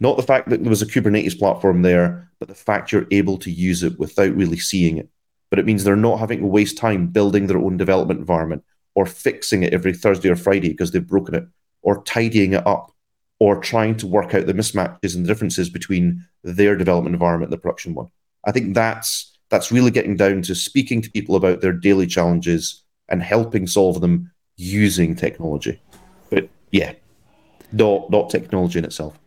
[0.00, 3.38] Not the fact that there was a Kubernetes platform there, but the fact you're able
[3.38, 5.08] to use it without really seeing it.
[5.50, 8.64] But it means they're not having to waste time building their own development environment
[8.96, 11.46] or fixing it every Thursday or Friday because they've broken it
[11.82, 12.90] or tidying it up
[13.38, 17.52] or trying to work out the mismatches and the differences between their development environment and
[17.52, 18.08] the production one.
[18.44, 22.82] I think that's that's really getting down to speaking to people about their daily challenges
[23.08, 25.80] and helping solve them using technology.
[26.30, 26.94] But yeah,
[27.72, 29.18] not not technology in itself.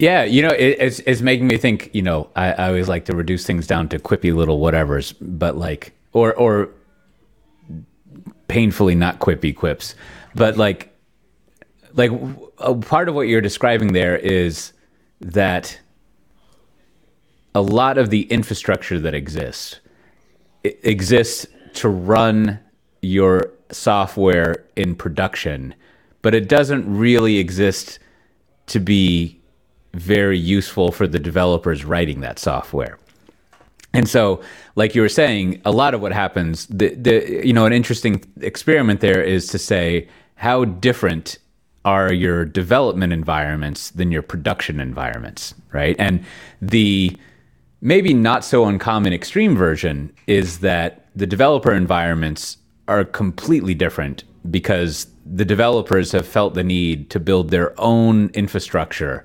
[0.00, 1.90] Yeah, you know, it, it's it's making me think.
[1.92, 5.56] You know, I, I always like to reduce things down to quippy little whatevers, but
[5.56, 6.70] like, or or
[8.48, 9.94] painfully not quippy quips,
[10.34, 10.94] but like,
[11.94, 12.10] like
[12.58, 14.72] a part of what you're describing there is
[15.20, 15.78] that
[17.54, 19.80] a lot of the infrastructure that exists
[20.64, 22.58] exists to run
[23.02, 25.74] your software in production,
[26.22, 27.98] but it doesn't really exist
[28.66, 29.40] to be
[29.94, 32.98] very useful for the developers writing that software.
[33.94, 34.42] And so,
[34.76, 38.22] like you were saying, a lot of what happens, the, the you know, an interesting
[38.40, 41.38] experiment there is to say how different
[41.84, 45.96] are your development environments than your production environments, right?
[45.98, 46.24] And
[46.60, 47.16] the
[47.80, 55.06] maybe not so uncommon extreme version is that the developer environments are completely different because
[55.24, 59.24] the developers have felt the need to build their own infrastructure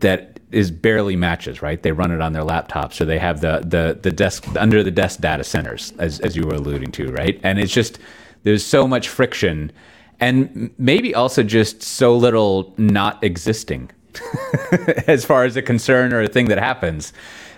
[0.00, 1.82] that is barely matches, right?
[1.82, 4.90] They run it on their laptops or they have the the the desk under the
[4.90, 7.40] desk data centers as as you were alluding to, right?
[7.42, 7.98] And it's just
[8.42, 9.72] there's so much friction
[10.18, 13.90] and maybe also just so little not existing
[15.06, 17.12] as far as a concern or a thing that happens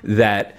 [0.05, 0.57] that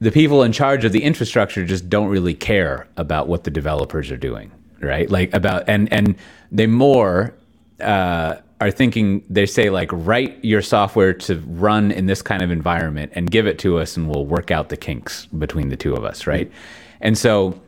[0.00, 4.10] the people in charge of the infrastructure just don't really care about what the developers
[4.10, 6.16] are doing right like about and and
[6.50, 7.34] they more
[7.80, 12.50] uh, are thinking they say like write your software to run in this kind of
[12.50, 15.94] environment and give it to us and we'll work out the kinks between the two
[15.94, 16.50] of us right?
[17.00, 17.60] And so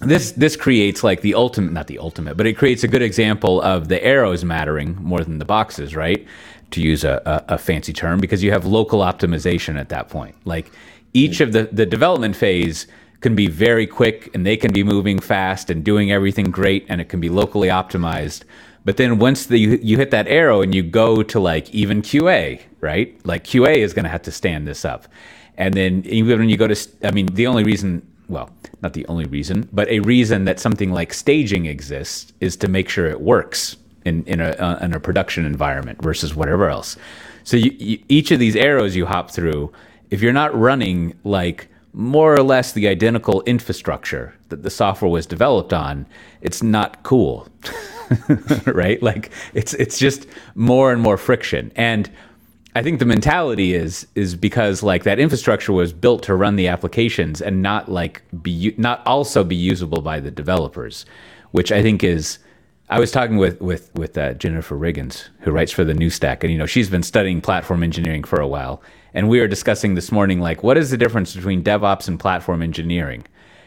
[0.00, 3.60] this this creates like the ultimate not the ultimate but it creates a good example
[3.62, 6.26] of the arrows mattering more than the boxes right?
[6.72, 10.34] To use a, a, a fancy term because you have local optimization at that point.
[10.44, 10.70] Like
[11.12, 12.86] each of the the development phase
[13.20, 17.00] can be very quick and they can be moving fast and doing everything great and
[17.00, 18.44] it can be locally optimized
[18.84, 22.02] but then once the, you, you hit that arrow and you go to like even
[22.02, 25.06] qa right like qa is going to have to stand this up
[25.56, 28.48] and then even when you go to i mean the only reason well,
[28.80, 32.88] not the only reason, but a reason that something like staging exists is to make
[32.88, 36.96] sure it works in in a uh, in a production environment versus whatever else.
[37.42, 39.72] So you, you, each of these arrows you hop through,
[40.10, 45.26] if you're not running like more or less the identical infrastructure that the software was
[45.26, 46.06] developed on,
[46.40, 47.48] it's not cool.
[48.66, 49.02] right?
[49.02, 51.72] Like it's it's just more and more friction.
[51.76, 52.10] And
[52.74, 56.68] I think the mentality is is because like that infrastructure was built to run the
[56.68, 61.04] applications and not like be not also be usable by the developers,
[61.50, 62.38] which I think is.
[62.88, 66.42] I was talking with with with uh, Jennifer Riggins, who writes for the New Stack,
[66.42, 68.82] and you know she's been studying platform engineering for a while,
[69.14, 72.62] and we were discussing this morning like what is the difference between DevOps and platform
[72.62, 73.24] engineering,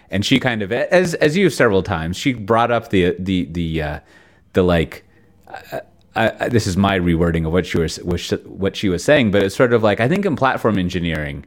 [0.09, 3.81] and she kind of as as you several times she brought up the the the
[3.81, 3.99] uh,
[4.53, 5.05] the like.
[5.47, 5.79] Uh,
[6.15, 9.55] I, this is my rewording of what she was what she was saying, but it's
[9.55, 11.45] sort of like I think in platform engineering,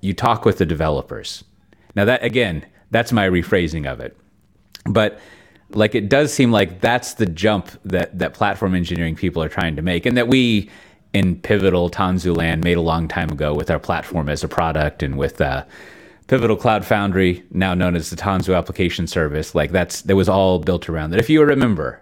[0.00, 1.42] you talk with the developers.
[1.96, 4.16] Now that again, that's my rephrasing of it,
[4.84, 5.18] but
[5.70, 9.74] like it does seem like that's the jump that that platform engineering people are trying
[9.76, 10.70] to make, and that we
[11.18, 15.02] in pivotal Tanzu land made a long time ago with our platform as a product
[15.02, 15.64] and with uh,
[16.28, 19.54] Pivotal Cloud Foundry, now known as the Tanzu Application Service.
[19.54, 21.18] Like that's that was all built around that.
[21.18, 22.00] If you remember,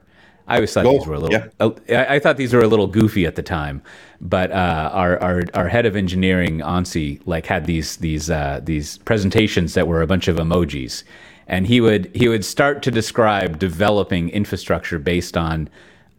[0.49, 1.39] I always thought these were a little.
[1.39, 1.49] Yeah.
[1.59, 3.83] Uh, I, I, thought these were a little goofy at the time,
[4.21, 8.99] but uh, our, our our head of engineering, Onsi, like had these these uh, these
[8.99, 11.05] presentations that were a bunch of emojis,
[11.47, 15.69] and he would he would start to describe developing infrastructure based on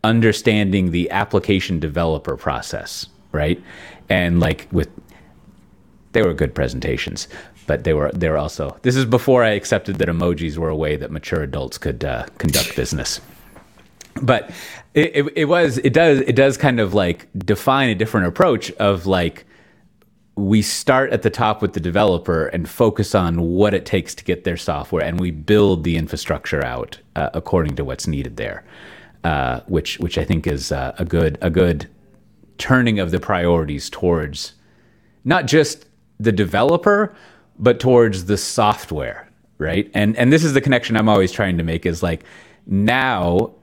[0.08, 3.62] understanding the application developer process right?
[4.10, 4.90] And like with
[6.14, 7.28] they were good presentations,
[7.68, 8.78] but they were they were also.
[8.82, 12.26] This is before I accepted that emojis were a way that mature adults could uh,
[12.38, 13.22] conduct business.
[14.22, 14.50] But
[14.94, 18.72] it, it, it was it does it does kind of like define a different approach
[18.74, 19.46] of like
[20.36, 24.24] we start at the top with the developer and focus on what it takes to
[24.24, 28.64] get their software, and we build the infrastructure out uh, according to what's needed there,
[29.24, 31.88] uh, which which I think is uh, a good a good
[32.58, 34.54] turning of the priorities towards
[35.24, 35.86] not just
[36.20, 37.16] the developer,
[37.60, 39.90] but towards the software, right?
[39.94, 42.24] And and this is the connection I'm always trying to make is like
[42.66, 43.54] now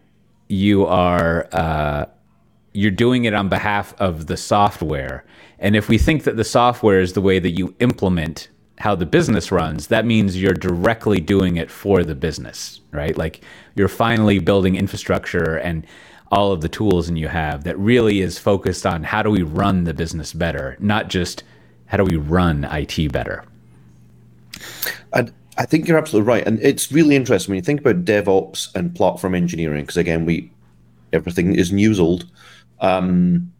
[0.48, 2.06] you are uh,
[2.72, 5.24] you're doing it on behalf of the software,
[5.58, 8.48] and if we think that the software is the way that you implement
[8.78, 13.16] how the business runs, that means you're directly doing it for the business, right?
[13.16, 13.42] Like
[13.74, 15.86] you're finally building infrastructure and
[16.32, 19.42] all of the tools and you have that really is focused on how do we
[19.42, 21.44] run the business better, not just
[21.86, 23.44] how do we run IT better?
[25.12, 28.74] I, I think you're absolutely right, and it's really interesting when you think about DevOps
[28.74, 29.82] and platform engineering.
[29.82, 30.50] Because again, we
[31.12, 32.28] everything is news old.
[32.80, 33.52] Um,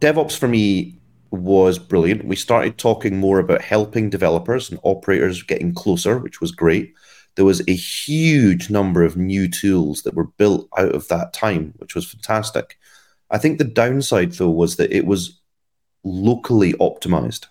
[0.00, 0.97] DevOps for me
[1.30, 2.24] was brilliant.
[2.24, 6.94] We started talking more about helping developers and operators getting closer, which was great.
[7.36, 11.74] There was a huge number of new tools that were built out of that time,
[11.76, 12.78] which was fantastic.
[13.30, 15.40] I think the downside, though, was that it was
[16.02, 17.46] locally optimized.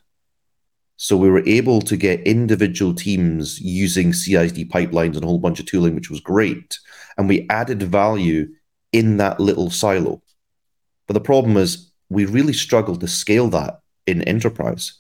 [0.97, 5.59] So we were able to get individual teams using CI/CD pipelines and a whole bunch
[5.59, 6.79] of tooling, which was great.
[7.17, 8.49] And we added value
[8.91, 10.23] in that little silo.
[11.05, 14.93] But the problem is we really struggled to scale that in enterprise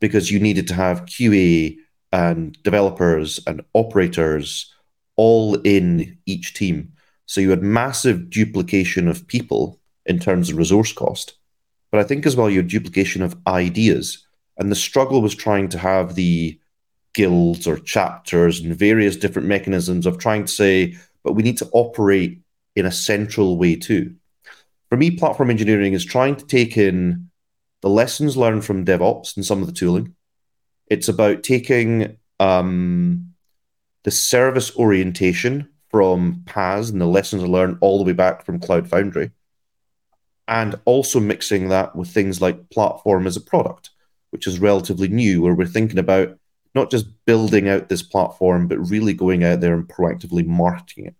[0.00, 1.76] because you needed to have QA
[2.12, 4.72] and developers and operators
[5.16, 6.92] all in each team.
[7.26, 11.34] So you had massive duplication of people in terms of resource cost.
[11.90, 14.24] But I think as well, you had duplication of ideas.
[14.58, 16.58] And the struggle was trying to have the
[17.14, 21.68] guilds or chapters and various different mechanisms of trying to say, but we need to
[21.72, 22.40] operate
[22.76, 24.14] in a central way too.
[24.88, 27.30] For me, platform engineering is trying to take in
[27.82, 30.14] the lessons learned from DevOps and some of the tooling.
[30.88, 33.34] It's about taking um,
[34.04, 38.88] the service orientation from PaaS and the lessons learned all the way back from Cloud
[38.88, 39.30] Foundry,
[40.48, 43.90] and also mixing that with things like platform as a product
[44.30, 46.38] which is relatively new, where we're thinking about
[46.74, 51.14] not just building out this platform, but really going out there and proactively marketing it.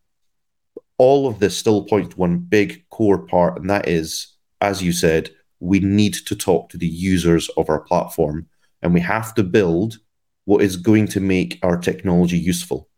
[0.99, 4.92] All of this still points to one big core part, and that is, as you
[4.92, 5.30] said,
[5.61, 8.47] we need to talk to the users of our platform,
[8.82, 9.99] and we have to build
[10.44, 12.88] what is going to make our technology useful.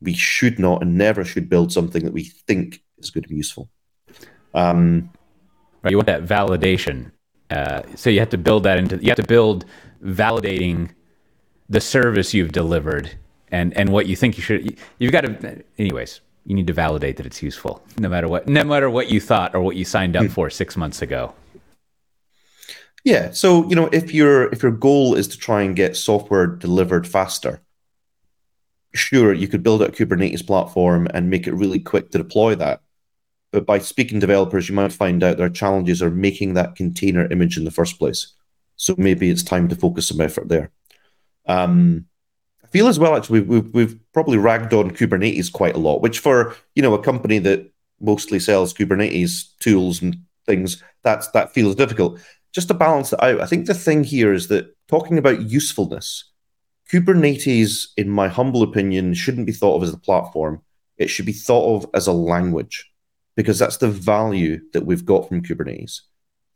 [0.00, 3.36] We should not and never should build something that we think is going to be
[3.36, 3.70] useful.
[4.54, 5.10] Um,
[5.82, 7.12] right, you want that validation
[7.50, 9.64] uh, so you have to build that into you have to build
[10.02, 10.90] validating
[11.68, 13.16] the service you've delivered
[13.52, 17.16] and and what you think you should you've got to anyways you need to validate
[17.16, 20.16] that it's useful no matter what no matter what you thought or what you signed
[20.16, 20.30] up hmm.
[20.30, 21.34] for 6 months ago
[23.04, 26.46] yeah so you know if your if your goal is to try and get software
[26.46, 27.60] delivered faster
[28.94, 32.80] sure you could build a kubernetes platform and make it really quick to deploy that
[33.56, 37.24] but by speaking to developers, you might find out their challenges are making that container
[37.32, 38.34] image in the first place.
[38.76, 40.72] So maybe it's time to focus some effort there.
[41.46, 42.04] Um,
[42.76, 46.54] feel as well, actually, we've, we've probably ragged on Kubernetes quite a lot, which for
[46.74, 47.72] you know a company that
[48.02, 50.14] mostly sells Kubernetes tools and
[50.44, 52.20] things, that's that feels difficult.
[52.52, 56.30] Just to balance it out, I think the thing here is that talking about usefulness,
[56.92, 60.60] Kubernetes, in my humble opinion, shouldn't be thought of as a platform.
[60.98, 62.92] It should be thought of as a language
[63.36, 66.00] because that's the value that we've got from Kubernetes.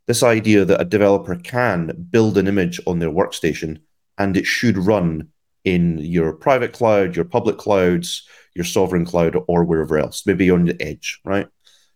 [0.05, 3.81] This idea that a developer can build an image on their workstation
[4.19, 5.29] and it should run
[5.63, 10.65] in your private cloud, your public clouds, your sovereign cloud, or wherever else, maybe on
[10.65, 11.47] the edge, right?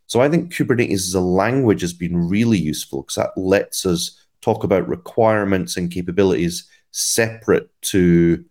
[0.07, 4.19] So I think Kubernetes as a language has been really useful because that lets us
[4.41, 8.45] talk about requirements and capabilities separate to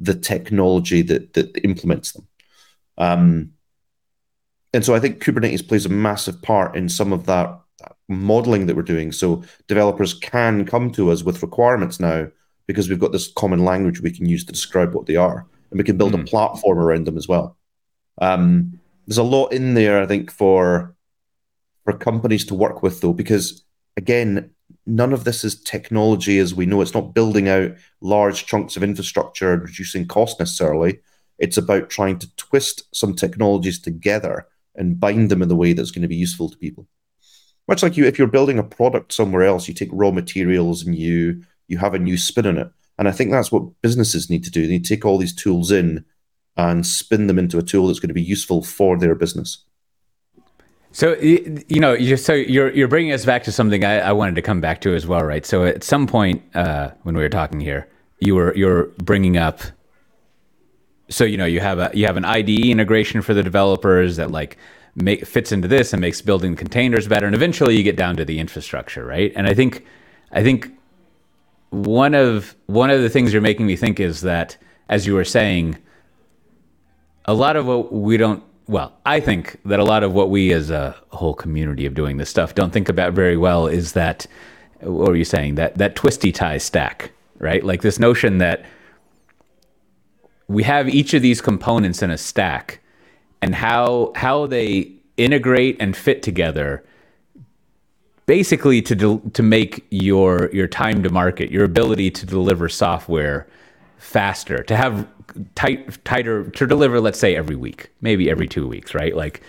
[0.00, 2.28] the technology that, that implements them.
[2.98, 3.52] Um,
[4.72, 7.58] and so I think Kubernetes plays a massive part in some of that
[8.08, 9.12] modeling that we're doing.
[9.12, 12.28] So developers can come to us with requirements now
[12.66, 15.78] because we've got this common language we can use to describe what they are, and
[15.78, 16.16] we can build mm.
[16.16, 16.24] a hmm.
[16.24, 17.56] platform around them as well.
[18.20, 20.94] Um, there's a lot in there, I think, for
[21.84, 23.64] for companies to work with, though, because
[23.96, 24.50] again,
[24.86, 26.80] none of this is technology as we know.
[26.80, 31.00] It's not building out large chunks of infrastructure and reducing cost necessarily.
[31.38, 34.46] It's about trying to twist some technologies together
[34.76, 36.86] and bind them in the way that's going to be useful to people.
[37.68, 40.96] much like you if you're building a product somewhere else, you take raw materials and
[40.96, 41.42] you
[41.72, 42.70] you have a new spin on it.
[42.98, 44.62] And I think that's what businesses need to do.
[44.62, 46.04] They need to take all these tools in
[46.56, 49.64] and spin them into a tool that's going to be useful for their business.
[50.94, 54.42] So you know, so you're you're bringing us back to something I, I wanted to
[54.42, 55.46] come back to as well, right?
[55.46, 57.88] So at some point uh, when we were talking here,
[58.20, 59.62] you were you're bringing up.
[61.08, 64.30] So you know, you have a you have an IDE integration for the developers that
[64.30, 64.58] like
[64.94, 68.26] make fits into this and makes building containers better, and eventually you get down to
[68.26, 69.32] the infrastructure, right?
[69.34, 69.86] And I think
[70.30, 70.72] I think
[71.72, 74.58] one of one of the things you're making me think is that,
[74.90, 75.78] as you were saying,
[77.24, 80.52] a lot of what we don't well, I think that a lot of what we
[80.52, 84.26] as a whole community of doing this stuff don't think about very well is that
[84.80, 85.54] what were you saying?
[85.54, 87.64] That that twisty tie stack, right?
[87.64, 88.66] Like this notion that
[90.46, 92.80] we have each of these components in a stack
[93.40, 96.84] and how how they integrate and fit together
[98.26, 103.46] basically to de- to make your your time to market, your ability to deliver software
[103.98, 105.06] faster, to have
[105.54, 109.16] tight tighter to deliver let's say every week maybe every two weeks right?
[109.16, 109.42] Like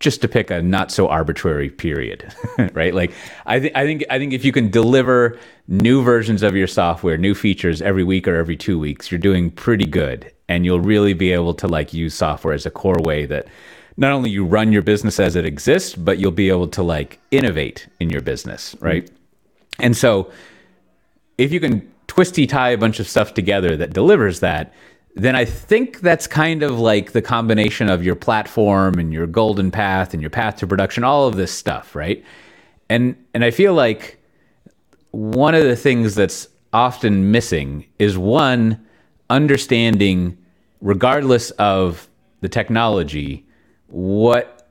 [0.00, 2.32] just to pick a not so arbitrary period
[2.72, 2.94] right?
[2.94, 3.12] Like
[3.46, 7.16] i think i think i think if you can deliver new versions of your software
[7.16, 10.32] new features every week or every two weeks you're doing pretty good.
[10.50, 13.46] And you'll really be able to like use software as a core way that
[13.98, 17.20] not only you run your business as it exists but you'll be able to like
[17.30, 19.82] innovate in your business right mm-hmm.
[19.82, 20.30] and so
[21.36, 24.72] if you can twisty tie a bunch of stuff together that delivers that
[25.18, 29.72] then I think that's kind of like the combination of your platform and your golden
[29.72, 32.24] path and your path to production, all of this stuff, right?
[32.88, 34.22] And and I feel like
[35.10, 38.84] one of the things that's often missing is one
[39.28, 40.38] understanding
[40.80, 42.08] regardless of
[42.40, 43.44] the technology
[43.88, 44.68] what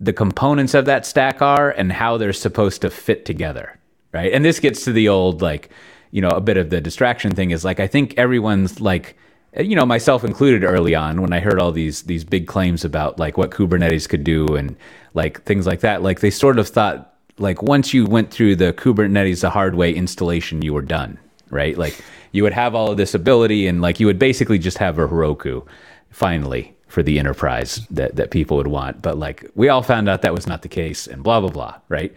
[0.00, 3.78] the components of that stack are and how they're supposed to fit together,
[4.12, 4.32] right?
[4.32, 5.70] And this gets to the old like,
[6.10, 9.16] you know, a bit of the distraction thing is like I think everyone's like
[9.58, 13.18] you know myself included early on when i heard all these these big claims about
[13.18, 14.76] like what kubernetes could do and
[15.14, 18.72] like things like that like they sort of thought like once you went through the
[18.72, 21.18] kubernetes the hard way installation you were done
[21.50, 22.02] right like
[22.32, 25.06] you would have all of this ability and like you would basically just have a
[25.06, 25.64] heroku
[26.10, 30.22] finally for the enterprise that, that people would want but like we all found out
[30.22, 32.14] that was not the case and blah blah blah right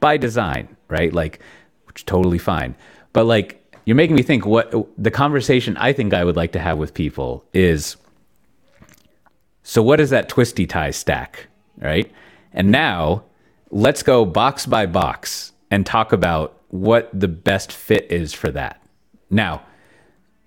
[0.00, 1.40] by design right like
[1.86, 2.74] which totally fine
[3.12, 6.60] but like you're making me think what the conversation I think I would like to
[6.60, 7.96] have with people is
[9.62, 11.46] so what is that twisty tie stack,
[11.78, 12.10] right?
[12.52, 13.24] And now
[13.70, 18.82] let's go box by box and talk about what the best fit is for that.
[19.30, 19.62] Now,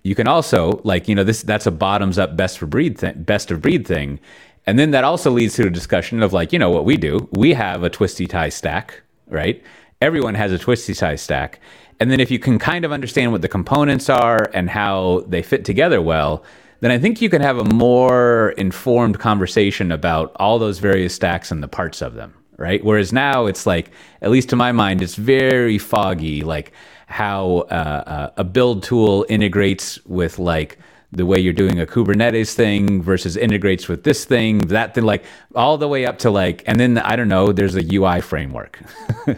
[0.06, 3.24] you can also like, you know, this that's a bottoms up best for breed thing,
[3.24, 4.20] best of breed thing.
[4.64, 7.28] And then that also leads to a discussion of like, you know, what we do.
[7.32, 9.60] We have a twisty tie stack, right?
[10.00, 11.60] Everyone has a twisty tie stack.
[11.98, 15.42] And then if you can kind of understand what the components are and how they
[15.42, 16.44] fit together well,
[16.80, 21.50] then I think you can have a more informed conversation about all those various stacks
[21.50, 22.84] and the parts of them, right?
[22.84, 23.90] Whereas now it's like,
[24.22, 26.72] at least to my mind, it's very foggy, like
[27.06, 30.78] how uh, uh, a build tool integrates with like
[31.12, 35.24] the way you're doing a Kubernetes thing versus integrates with this thing, that thing, like
[35.54, 38.80] all the way up to like, and then I don't know, there's a UI framework.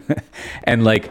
[0.64, 1.10] and like,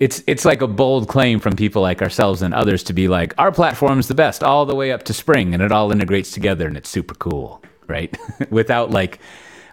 [0.00, 3.34] it's it's like a bold claim from people like ourselves and others to be like
[3.36, 6.68] our platform's the best all the way up to spring and it all integrates together
[6.68, 8.16] and it's super cool right
[8.50, 9.18] without like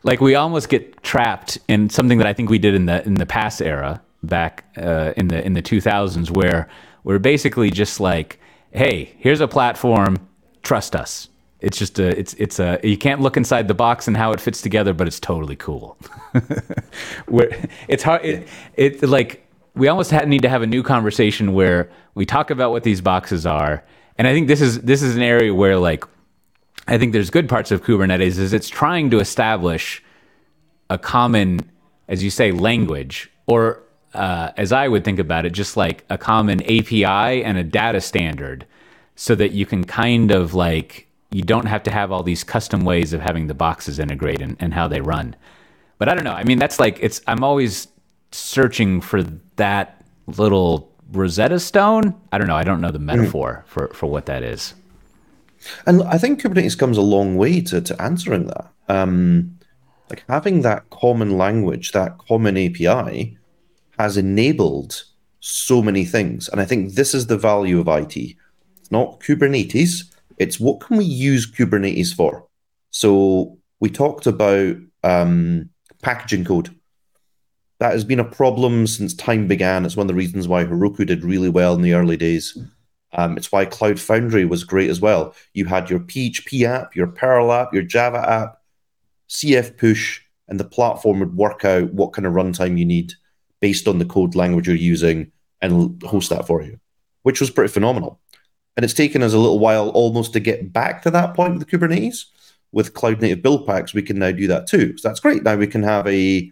[0.03, 3.13] like we almost get trapped in something that i think we did in the in
[3.13, 6.67] the past era back uh, in the in the 2000s where
[7.03, 8.39] we're basically just like
[8.71, 10.17] hey here's a platform
[10.63, 11.29] trust us
[11.61, 14.39] it's just a it's it's a you can't look inside the box and how it
[14.41, 15.97] fits together but it's totally cool
[17.27, 17.49] where
[17.87, 19.45] it's hard it, it like
[19.75, 23.01] we almost had, need to have a new conversation where we talk about what these
[23.01, 23.83] boxes are.
[24.17, 26.05] And I think this is this is an area where like
[26.87, 30.01] I think there's good parts of Kubernetes is it's trying to establish
[30.89, 31.59] a common,
[32.07, 33.81] as you say, language, or
[34.15, 38.01] uh, as I would think about it, just like a common API and a data
[38.01, 38.65] standard,
[39.15, 42.85] so that you can kind of like you don't have to have all these custom
[42.85, 45.35] ways of having the boxes integrate and, and how they run.
[45.97, 46.33] But I don't know.
[46.33, 47.21] I mean, that's like it's.
[47.27, 47.87] I'm always
[48.31, 49.23] searching for
[49.55, 52.15] that little Rosetta Stone.
[52.31, 52.55] I don't know.
[52.55, 53.03] I don't know the mm.
[53.05, 53.69] metaphor mm.
[53.69, 54.73] for, for what that is.
[55.85, 58.71] And I think Kubernetes comes a long way to, to answering that.
[58.87, 59.57] Um,
[60.09, 63.37] like having that common language, that common API
[63.97, 65.03] has enabled
[65.39, 66.49] so many things.
[66.49, 68.15] And I think this is the value of IT.
[68.17, 72.47] It's not Kubernetes, it's what can we use Kubernetes for?
[72.91, 75.69] So we talked about um,
[76.01, 76.75] packaging code
[77.79, 79.85] That has been a problem since time began.
[79.85, 82.57] It's one of the reasons why Heroku did really well in the early days.
[83.13, 85.33] Um, it's why Cloud Foundry was great as well.
[85.53, 88.57] You had your PHP app, your Perl app, your Java app,
[89.29, 93.13] CF push, and the platform would work out what kind of runtime you need
[93.61, 95.31] based on the code language you're using
[95.61, 96.79] and host that for you,
[97.23, 98.19] which was pretty phenomenal.
[98.75, 101.67] And it's taken us a little while almost to get back to that point with
[101.67, 102.25] Kubernetes.
[102.71, 104.97] With cloud native build packs, we can now do that too.
[104.97, 105.43] So that's great.
[105.43, 106.51] Now we can have a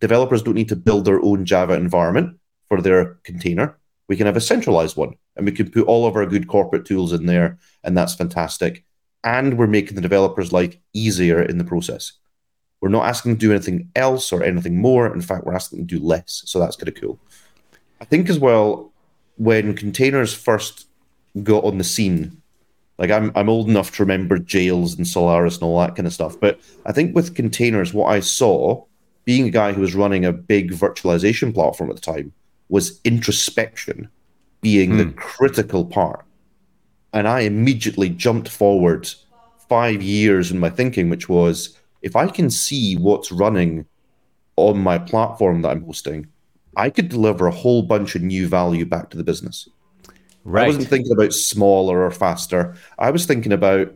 [0.00, 2.38] developers don't need to build their own Java environment
[2.68, 3.78] for their container.
[4.06, 6.84] We can have a centralized one and we can put all of our good corporate
[6.84, 8.84] tools in there, and that's fantastic.
[9.24, 12.12] And we're making the developers' life easier in the process.
[12.84, 15.06] We're not asking them to do anything else or anything more.
[15.06, 16.42] In fact, we're asking them to do less.
[16.44, 17.18] So that's kind of cool.
[18.02, 18.92] I think as well,
[19.38, 20.86] when containers first
[21.42, 22.42] got on the scene,
[22.98, 26.12] like I'm I'm old enough to remember jails and Solaris and all that kind of
[26.12, 26.38] stuff.
[26.38, 28.84] But I think with containers, what I saw,
[29.24, 32.34] being a guy who was running a big virtualization platform at the time,
[32.68, 34.10] was introspection
[34.60, 34.98] being mm.
[34.98, 35.16] the hmm.
[35.16, 36.22] critical part.
[37.14, 39.10] And I immediately jumped forward
[39.70, 43.86] five years in my thinking, which was if I can see what's running
[44.56, 46.26] on my platform that I'm hosting,
[46.76, 49.68] I could deliver a whole bunch of new value back to the business.
[50.44, 50.64] Right.
[50.64, 52.76] I wasn't thinking about smaller or faster.
[52.98, 53.90] I was thinking about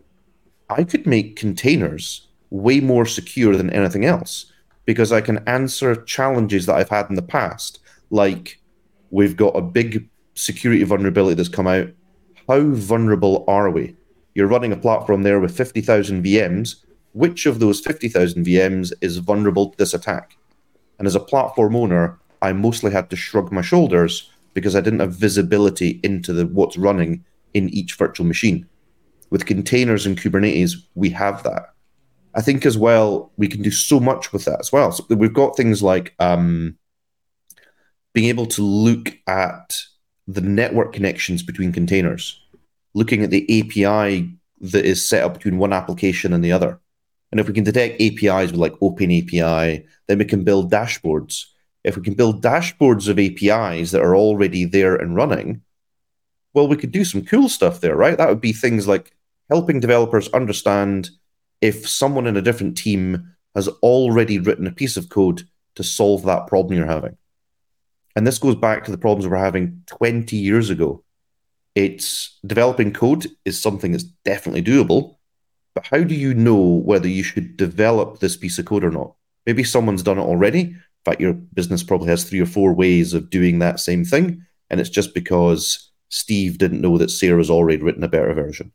[0.70, 4.52] I could make containers way more secure than anything else
[4.86, 7.78] because I can answer challenges that I've had in the past,
[8.08, 8.58] like
[9.10, 11.88] we've got a big security vulnerability that's come out.
[12.48, 13.96] How vulnerable are we?
[14.34, 16.76] You're running a platform there with 50,000 VMs
[17.18, 20.36] which of those 50,000 VMs is vulnerable to this attack?
[20.98, 25.00] And as a platform owner, I mostly had to shrug my shoulders because I didn't
[25.00, 28.68] have visibility into the, what's running in each virtual machine.
[29.30, 31.74] With containers and Kubernetes, we have that.
[32.36, 34.92] I think as well, we can do so much with that as well.
[34.92, 36.78] So we've got things like um,
[38.14, 39.82] being able to look at
[40.28, 42.40] the network connections between containers,
[42.94, 46.78] looking at the API that is set up between one application and the other.
[47.30, 51.44] And if we can detect APIs with like Open API, then we can build dashboards.
[51.84, 55.62] If we can build dashboards of APIs that are already there and running,
[56.54, 58.16] well, we could do some cool stuff there, right?
[58.16, 59.14] That would be things like
[59.50, 61.10] helping developers understand
[61.60, 65.42] if someone in a different team has already written a piece of code
[65.74, 67.16] to solve that problem you're having.
[68.16, 71.04] And this goes back to the problems we we're having 20 years ago.
[71.74, 75.17] It's developing code is something that's definitely doable,
[75.78, 79.14] but how do you know whether you should develop this piece of code or not?
[79.46, 80.62] Maybe someone's done it already.
[80.62, 84.44] In fact, your business probably has three or four ways of doing that same thing.
[84.70, 88.72] And it's just because Steve didn't know that Sarah's already written a better version.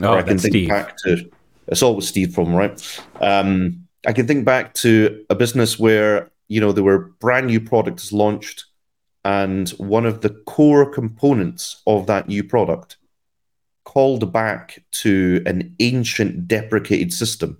[0.00, 0.68] Oh, or I can think Steve.
[0.70, 1.30] back to
[1.66, 3.02] it's always Steve problem, right?
[3.20, 7.60] Um, I can think back to a business where you know there were brand new
[7.60, 8.64] products launched,
[9.26, 12.96] and one of the core components of that new product
[13.96, 17.56] called back to an ancient deprecated system.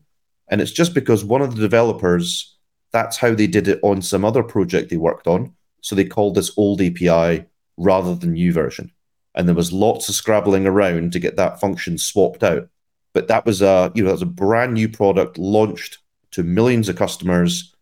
[0.48, 2.58] And it's just because one of the developers,
[2.92, 5.54] that's how they did it on some other project they worked on.
[5.80, 7.46] So they called this old API
[7.78, 8.92] rather than new version.
[9.34, 12.68] And there was lots of scrabbling around to get that function swapped out.
[13.14, 16.00] But that was a, you know, that was a brand new product launched
[16.32, 17.74] to millions of customers,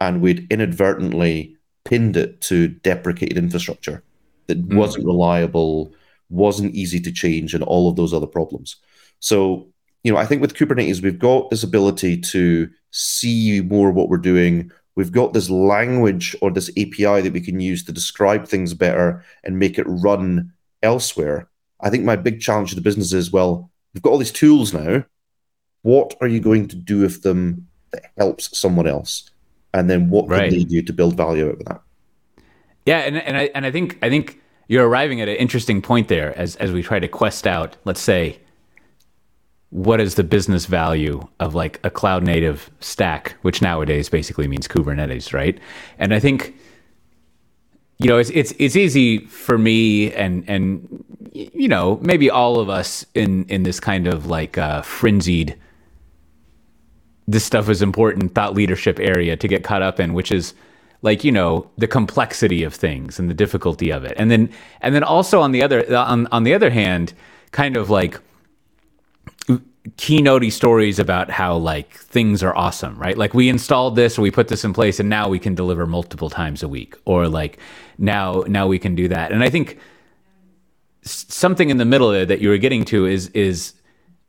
[0.00, 4.02] and we'd inadvertently pinned it to deprecated infrastructure
[4.48, 4.74] that mm.
[4.74, 5.92] wasn't reliable,
[6.30, 8.76] wasn't easy to change and all of those other problems.
[9.18, 9.68] So,
[10.02, 14.16] you know, I think with Kubernetes, we've got this ability to see more what we're
[14.16, 14.70] doing.
[14.94, 19.24] We've got this language or this API that we can use to describe things better
[19.44, 20.52] and make it run
[20.82, 21.48] elsewhere.
[21.80, 24.72] I think my big challenge to the business is well, we've got all these tools
[24.72, 25.04] now.
[25.82, 29.30] What are you going to do with them that helps someone else?
[29.72, 30.50] And then what right.
[30.50, 31.80] can they do to build value out of that?
[32.86, 34.40] Yeah, and, and I and I think I think
[34.70, 38.00] you're arriving at an interesting point there as as we try to quest out, let's
[38.00, 38.38] say,
[39.70, 44.68] what is the business value of like a cloud native stack, which nowadays basically means
[44.68, 45.58] Kubernetes, right?
[45.98, 46.54] And I think
[47.98, 52.68] you know it's it's it's easy for me and and you know maybe all of
[52.70, 55.58] us in in this kind of like uh, frenzied
[57.26, 60.54] this stuff is important thought leadership area to get caught up in, which is
[61.02, 64.14] like you know the complexity of things and the difficulty of it.
[64.16, 67.12] And then and then also on the other on, on the other hand
[67.52, 68.20] kind of like
[69.96, 73.16] keynotey stories about how like things are awesome right?
[73.16, 75.86] Like we installed this or we put this in place and now we can deliver
[75.86, 76.96] multiple times a week.
[77.06, 77.58] Or like
[77.98, 79.32] now now we can do that.
[79.32, 79.78] And i think
[81.02, 83.74] something in the middle that you were getting to is is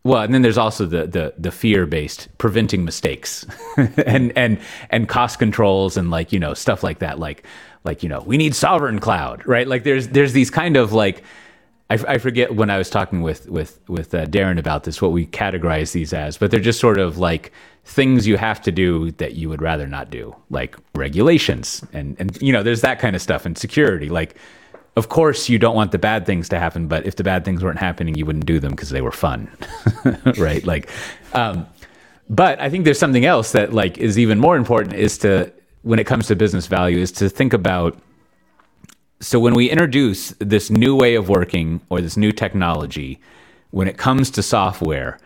[0.03, 3.45] well, and then there's also the the the fear based preventing mistakes,
[3.77, 7.19] and and and cost controls and like you know stuff like that.
[7.19, 7.43] Like
[7.83, 9.67] like you know we need sovereign cloud, right?
[9.67, 11.23] Like there's there's these kind of like
[11.91, 15.11] I, I forget when I was talking with with with uh, Darren about this what
[15.11, 17.51] we categorize these as, but they're just sort of like
[17.83, 22.41] things you have to do that you would rather not do, like regulations and and
[22.41, 24.35] you know there's that kind of stuff and security, like
[24.95, 27.63] of course you don't want the bad things to happen but if the bad things
[27.63, 29.49] weren't happening you wouldn't do them because they were fun
[30.37, 30.65] right?
[30.65, 30.89] Like
[31.33, 31.65] um,
[32.31, 35.51] but i think there's something else that like is even more important is to
[35.83, 37.99] when it comes to business value is to think about
[39.19, 43.19] so when we introduce this new way of working or this new technology
[43.69, 45.19] when it comes to software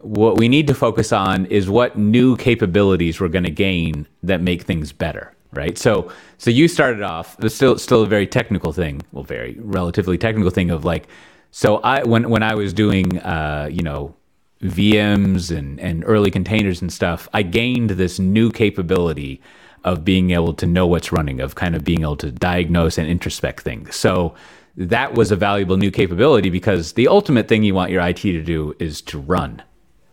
[0.00, 4.40] what we need to focus on is what new capabilities we're going to gain that
[4.40, 5.78] make things better right?
[5.78, 7.36] So so you started off.
[7.42, 9.02] It's still still a very technical thing.
[9.12, 11.06] Well, very relatively technical thing of like.
[11.50, 14.14] So I when when I was doing uh, you know
[14.62, 19.40] VMs and and early containers and stuff, I gained this new capability
[19.84, 23.08] of being able to know what's running, of kind of being able to diagnose and
[23.08, 23.96] introspect things.
[23.96, 24.34] So
[24.76, 28.42] that was a valuable new capability because the ultimate thing you want your IT to
[28.42, 29.62] do is to run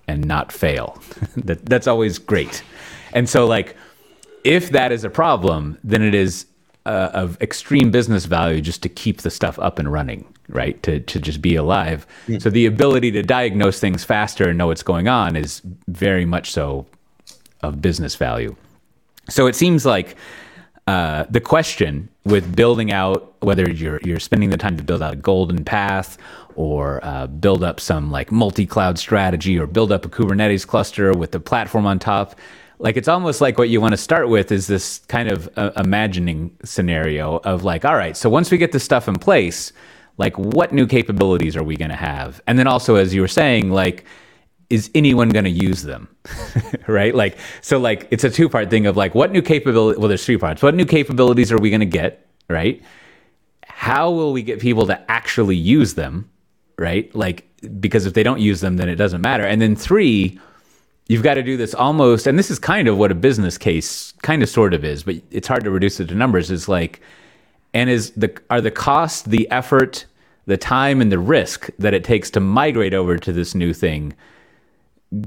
[0.07, 1.01] and not fail.
[1.37, 2.63] that that's always great.
[3.13, 3.75] And so like
[4.43, 6.45] if that is a problem, then it is
[6.85, 10.81] uh, of extreme business value just to keep the stuff up and running, right?
[10.83, 12.07] To to just be alive.
[12.27, 12.41] Mm.
[12.41, 16.51] So the ability to diagnose things faster and know what's going on is very much
[16.51, 16.85] so
[17.61, 18.55] of business value.
[19.29, 20.15] So it seems like
[20.87, 25.13] uh, the question with building out whether you're you're spending the time to build out
[25.13, 26.17] a golden path
[26.55, 31.31] or uh, build up some like multi-cloud strategy or build up a Kubernetes cluster with
[31.31, 32.35] the platform on top
[32.79, 35.71] like it's almost like what you want to start with is this kind of uh,
[35.75, 39.71] imagining scenario of like all right so once we get this stuff in place
[40.19, 42.41] like what new capabilities are we going to have?
[42.45, 44.05] And then also as you were saying like
[44.69, 46.07] is anyone going to use them?
[46.87, 47.13] Right?
[47.13, 50.25] Like so like it's a two part thing of like what new capability well there's
[50.25, 50.63] three parts.
[50.63, 52.83] What new capabilities are we going to get right?
[53.63, 56.29] How will we get people to actually use them
[56.79, 57.13] right?
[57.15, 57.47] Like
[57.79, 59.43] because if they don't use them then it doesn't matter.
[59.43, 60.39] And then three
[61.09, 64.13] you've got to do this almost and this is kind of what a business case
[64.21, 67.01] kind of sort of is but it's hard to reduce it to numbers is like
[67.73, 70.05] and is the are the cost the effort
[70.45, 74.13] the time and the risk that it takes to migrate over to this new thing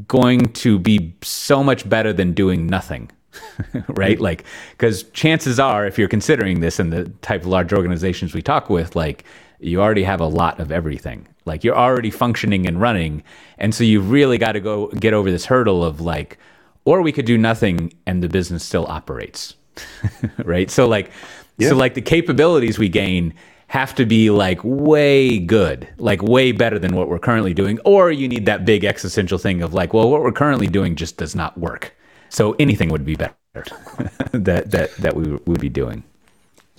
[0.08, 3.10] going to be so much better than doing nothing
[3.88, 4.20] right?
[4.20, 8.42] Like because chances are if you're considering this and the type of large organizations we
[8.42, 9.24] talk with like
[9.60, 13.22] you already have a lot of everything like you're already functioning and running.
[13.59, 16.38] And so you've really got to go get over this hurdle of like,
[16.84, 19.57] or we could do nothing and the business still operates.
[20.45, 20.70] right.
[20.70, 21.11] So like,
[21.59, 21.70] yeah.
[21.70, 23.34] so like the capabilities we gain
[23.68, 27.78] have to be like way good, like way better than what we're currently doing.
[27.84, 31.16] Or you need that big existential thing of like, well, what we're currently doing just
[31.16, 31.95] does not work.
[32.28, 33.34] So anything would be better
[34.32, 36.05] that, that, that we would be doing.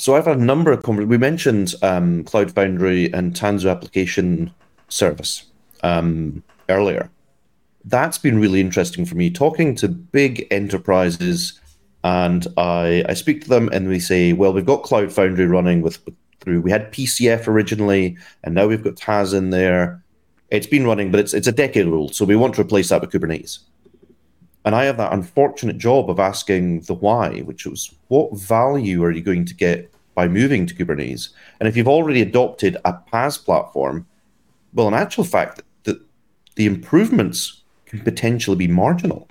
[0.03, 1.09] So I've had a number of conversations.
[1.11, 4.53] We mentioned um, Cloud Foundry and Tanzu application
[4.89, 5.45] service
[5.81, 7.09] um, earlier.
[7.85, 9.29] That's been really interesting for me.
[9.29, 11.57] Talking to big enterprises,
[12.03, 15.81] and I, I speak to them, and we say, "Well, we've got Cloud Foundry running
[15.81, 15.99] with,
[16.41, 16.59] through.
[16.59, 20.03] We had PCF originally, and now we've got TAS in there.
[20.49, 22.99] It's been running, but it's it's a decade old, so we want to replace that
[22.99, 23.59] with Kubernetes."
[24.65, 29.11] And I have that unfortunate job of asking the why, which was what value are
[29.11, 31.29] you going to get by moving to Kubernetes?
[31.59, 34.05] And if you've already adopted a PaaS platform,
[34.73, 36.03] well, in actual fact, the,
[36.55, 39.27] the improvements can potentially be marginal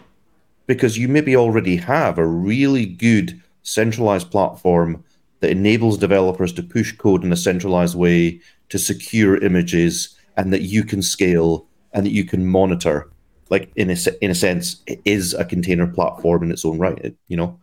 [0.67, 5.03] because you maybe already have a really good centralized platform
[5.41, 10.63] that enables developers to push code in a centralized way to secure images and that
[10.63, 13.13] you can scale and that you can monitor
[13.53, 16.99] like in a in a sense, it is a container platform in its own right.
[16.99, 17.61] It, you know,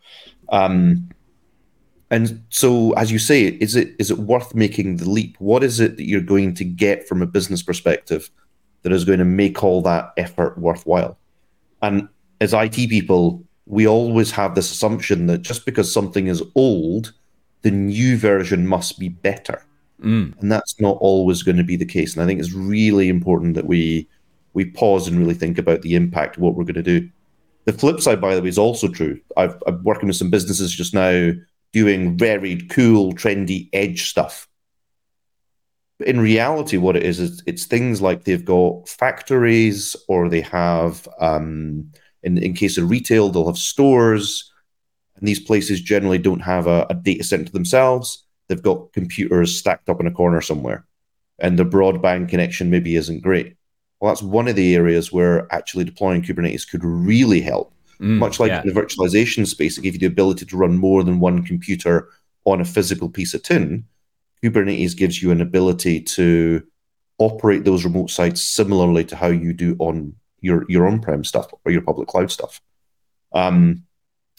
[0.50, 1.10] um,
[2.12, 5.36] and so as you say, is it is it worth making the leap?
[5.40, 8.30] What is it that you're going to get from a business perspective
[8.82, 11.18] that is going to make all that effort worthwhile?
[11.82, 12.10] And
[12.42, 17.14] as IT people, we always have this assumption that just because something is old,
[17.62, 19.64] the new version must be better.
[20.02, 20.40] Mm.
[20.40, 22.14] And that's not always going to be the case.
[22.14, 24.08] And I think it's really important that we
[24.54, 27.08] we pause and really think about the impact of what we're going to do.
[27.66, 29.20] The flip side, by the way, is also true.
[29.38, 31.32] i am working with some businesses just now
[31.72, 34.48] doing very cool, trendy edge stuff.
[36.00, 40.42] But in reality, what it is is it's things like they've got factories or they
[40.42, 41.92] have, um,
[42.24, 44.52] in in case of retail, they'll have stores,
[45.18, 48.26] and these places generally don't have a, a data center themselves.
[48.48, 50.86] They've got computers stacked up in a corner somewhere,
[51.38, 53.58] and the broadband connection maybe isn't great
[54.00, 57.74] Well, that's one of the areas where actually deploying Kubernetes could really help.
[58.02, 58.62] Mm, Much like yeah.
[58.62, 62.10] in the virtualization space, it gave you the ability to run more than one computer
[62.46, 63.86] on a physical piece of tin.
[64.42, 66.64] Kubernetes gives you an ability to
[67.18, 71.72] operate those remote sites similarly to how you do on your your on-prem stuff or
[71.72, 72.62] your public cloud stuff.
[73.34, 73.84] Um,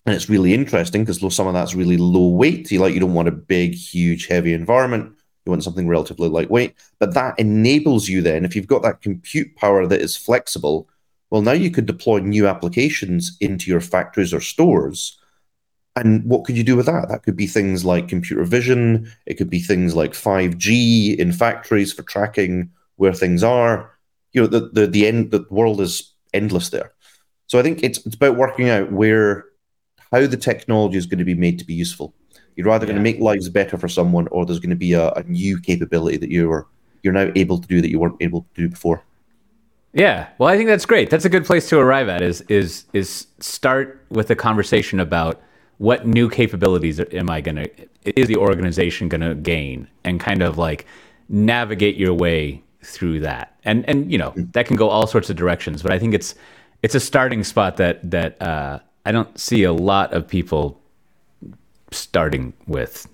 [0.07, 2.71] and it's really interesting because some of that's really low weight.
[2.71, 5.13] You like you don't want a big, huge, heavy environment.
[5.45, 6.75] You want something relatively lightweight.
[6.99, 10.89] But that enables you then, if you've got that compute power that is flexible,
[11.31, 15.17] well, now you could deploy new applications into your factories or stores.
[15.97, 17.09] And what could you do with that?
[17.09, 19.11] That could be things like computer vision.
[19.27, 23.91] It could be things like 5G in factories for tracking where things are.
[24.33, 26.93] You know, the the the end the world is endless there.
[27.47, 29.47] So I think it's it's about working out where
[30.13, 32.15] how the technology is going to be made to be useful.
[32.57, 32.93] You're either yeah.
[32.93, 35.59] going to make lives better for someone, or there's going to be a, a new
[35.59, 36.69] capability that you're
[37.03, 39.03] you're now able to do that you weren't able to do before.
[39.93, 41.11] Yeah, well, I think that's great.
[41.11, 42.23] That's a good place to arrive at.
[42.23, 45.43] Is is is start with a conversation about
[45.79, 47.67] what new capabilities am I gonna
[48.05, 50.87] is the organization gonna gain, and kind of like
[51.29, 53.57] navigate your way through that.
[53.65, 54.53] And and you know mm.
[54.53, 56.37] that can go all sorts of directions, but I think it's
[56.83, 60.81] it's a starting spot that that uh, I don't see a lot of people
[61.91, 63.09] starting with.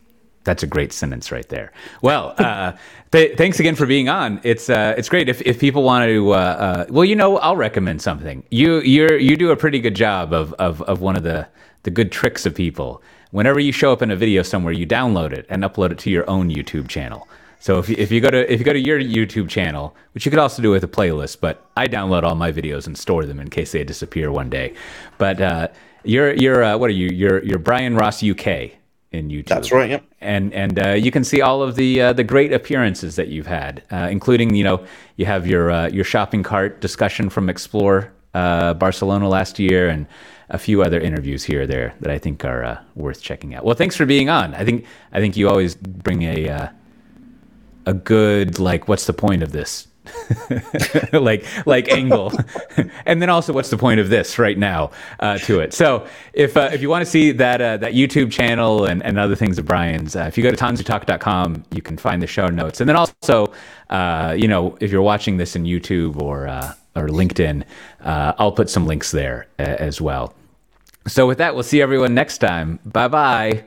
[0.47, 1.73] That's a great sentence right there.
[2.03, 2.73] Well, uh,
[3.11, 4.41] th- thanks again for being on.
[4.45, 6.33] It's uh, it's great if, if people want to.
[6.33, 8.45] Uh, uh, well, you know, I'll recommend something.
[8.51, 11.49] You you you do a pretty good job of, of of one of the
[11.83, 13.03] the good tricks of people.
[13.33, 16.11] Whenever you show up in a video somewhere, you download it and upload it to
[16.11, 17.29] your own YouTube channel.
[17.59, 20.25] So if you, if you go to if you go to your YouTube channel, which
[20.25, 23.27] you could also do with a playlist, but I download all my videos and store
[23.27, 24.75] them in case they disappear one day.
[25.19, 25.69] But uh,
[26.05, 27.09] you're you're uh, what are you?
[27.09, 28.77] You're you're Bryan Ross UK
[29.17, 29.49] in YouTube.
[29.49, 29.91] That's right.
[29.91, 30.05] Yep.
[30.21, 33.47] And and uh, you can see all of the uh, the great appearances that you've
[33.47, 34.87] had, uh, including you know
[35.17, 40.07] you have your uh, your shopping cart discussion from Explore Barcelona last year and
[40.51, 43.65] a few other interviews here or there that I think are uh, worth checking out.
[43.65, 44.55] Well, thanks for being on.
[44.55, 46.69] I think I think you always bring a uh,
[47.87, 49.89] a good like what's the point of this
[51.13, 52.33] like like angle.
[53.07, 54.91] And then also what's the point of this right now
[55.21, 55.73] uh, to it?
[55.73, 59.19] So if uh, if you want to see that uh, that youtube channel and, and
[59.19, 62.49] other things of bryan's uh, if you go to tanzutalk.com you can find the show
[62.49, 62.81] notes.
[62.81, 63.53] And then also
[63.91, 67.65] uh, you know if you're watching this in youtube or uh, or linkedin
[68.01, 70.35] i'll put some links there as well.
[71.07, 72.81] So with that we'll see everyone next time.
[72.85, 73.67] Bye bye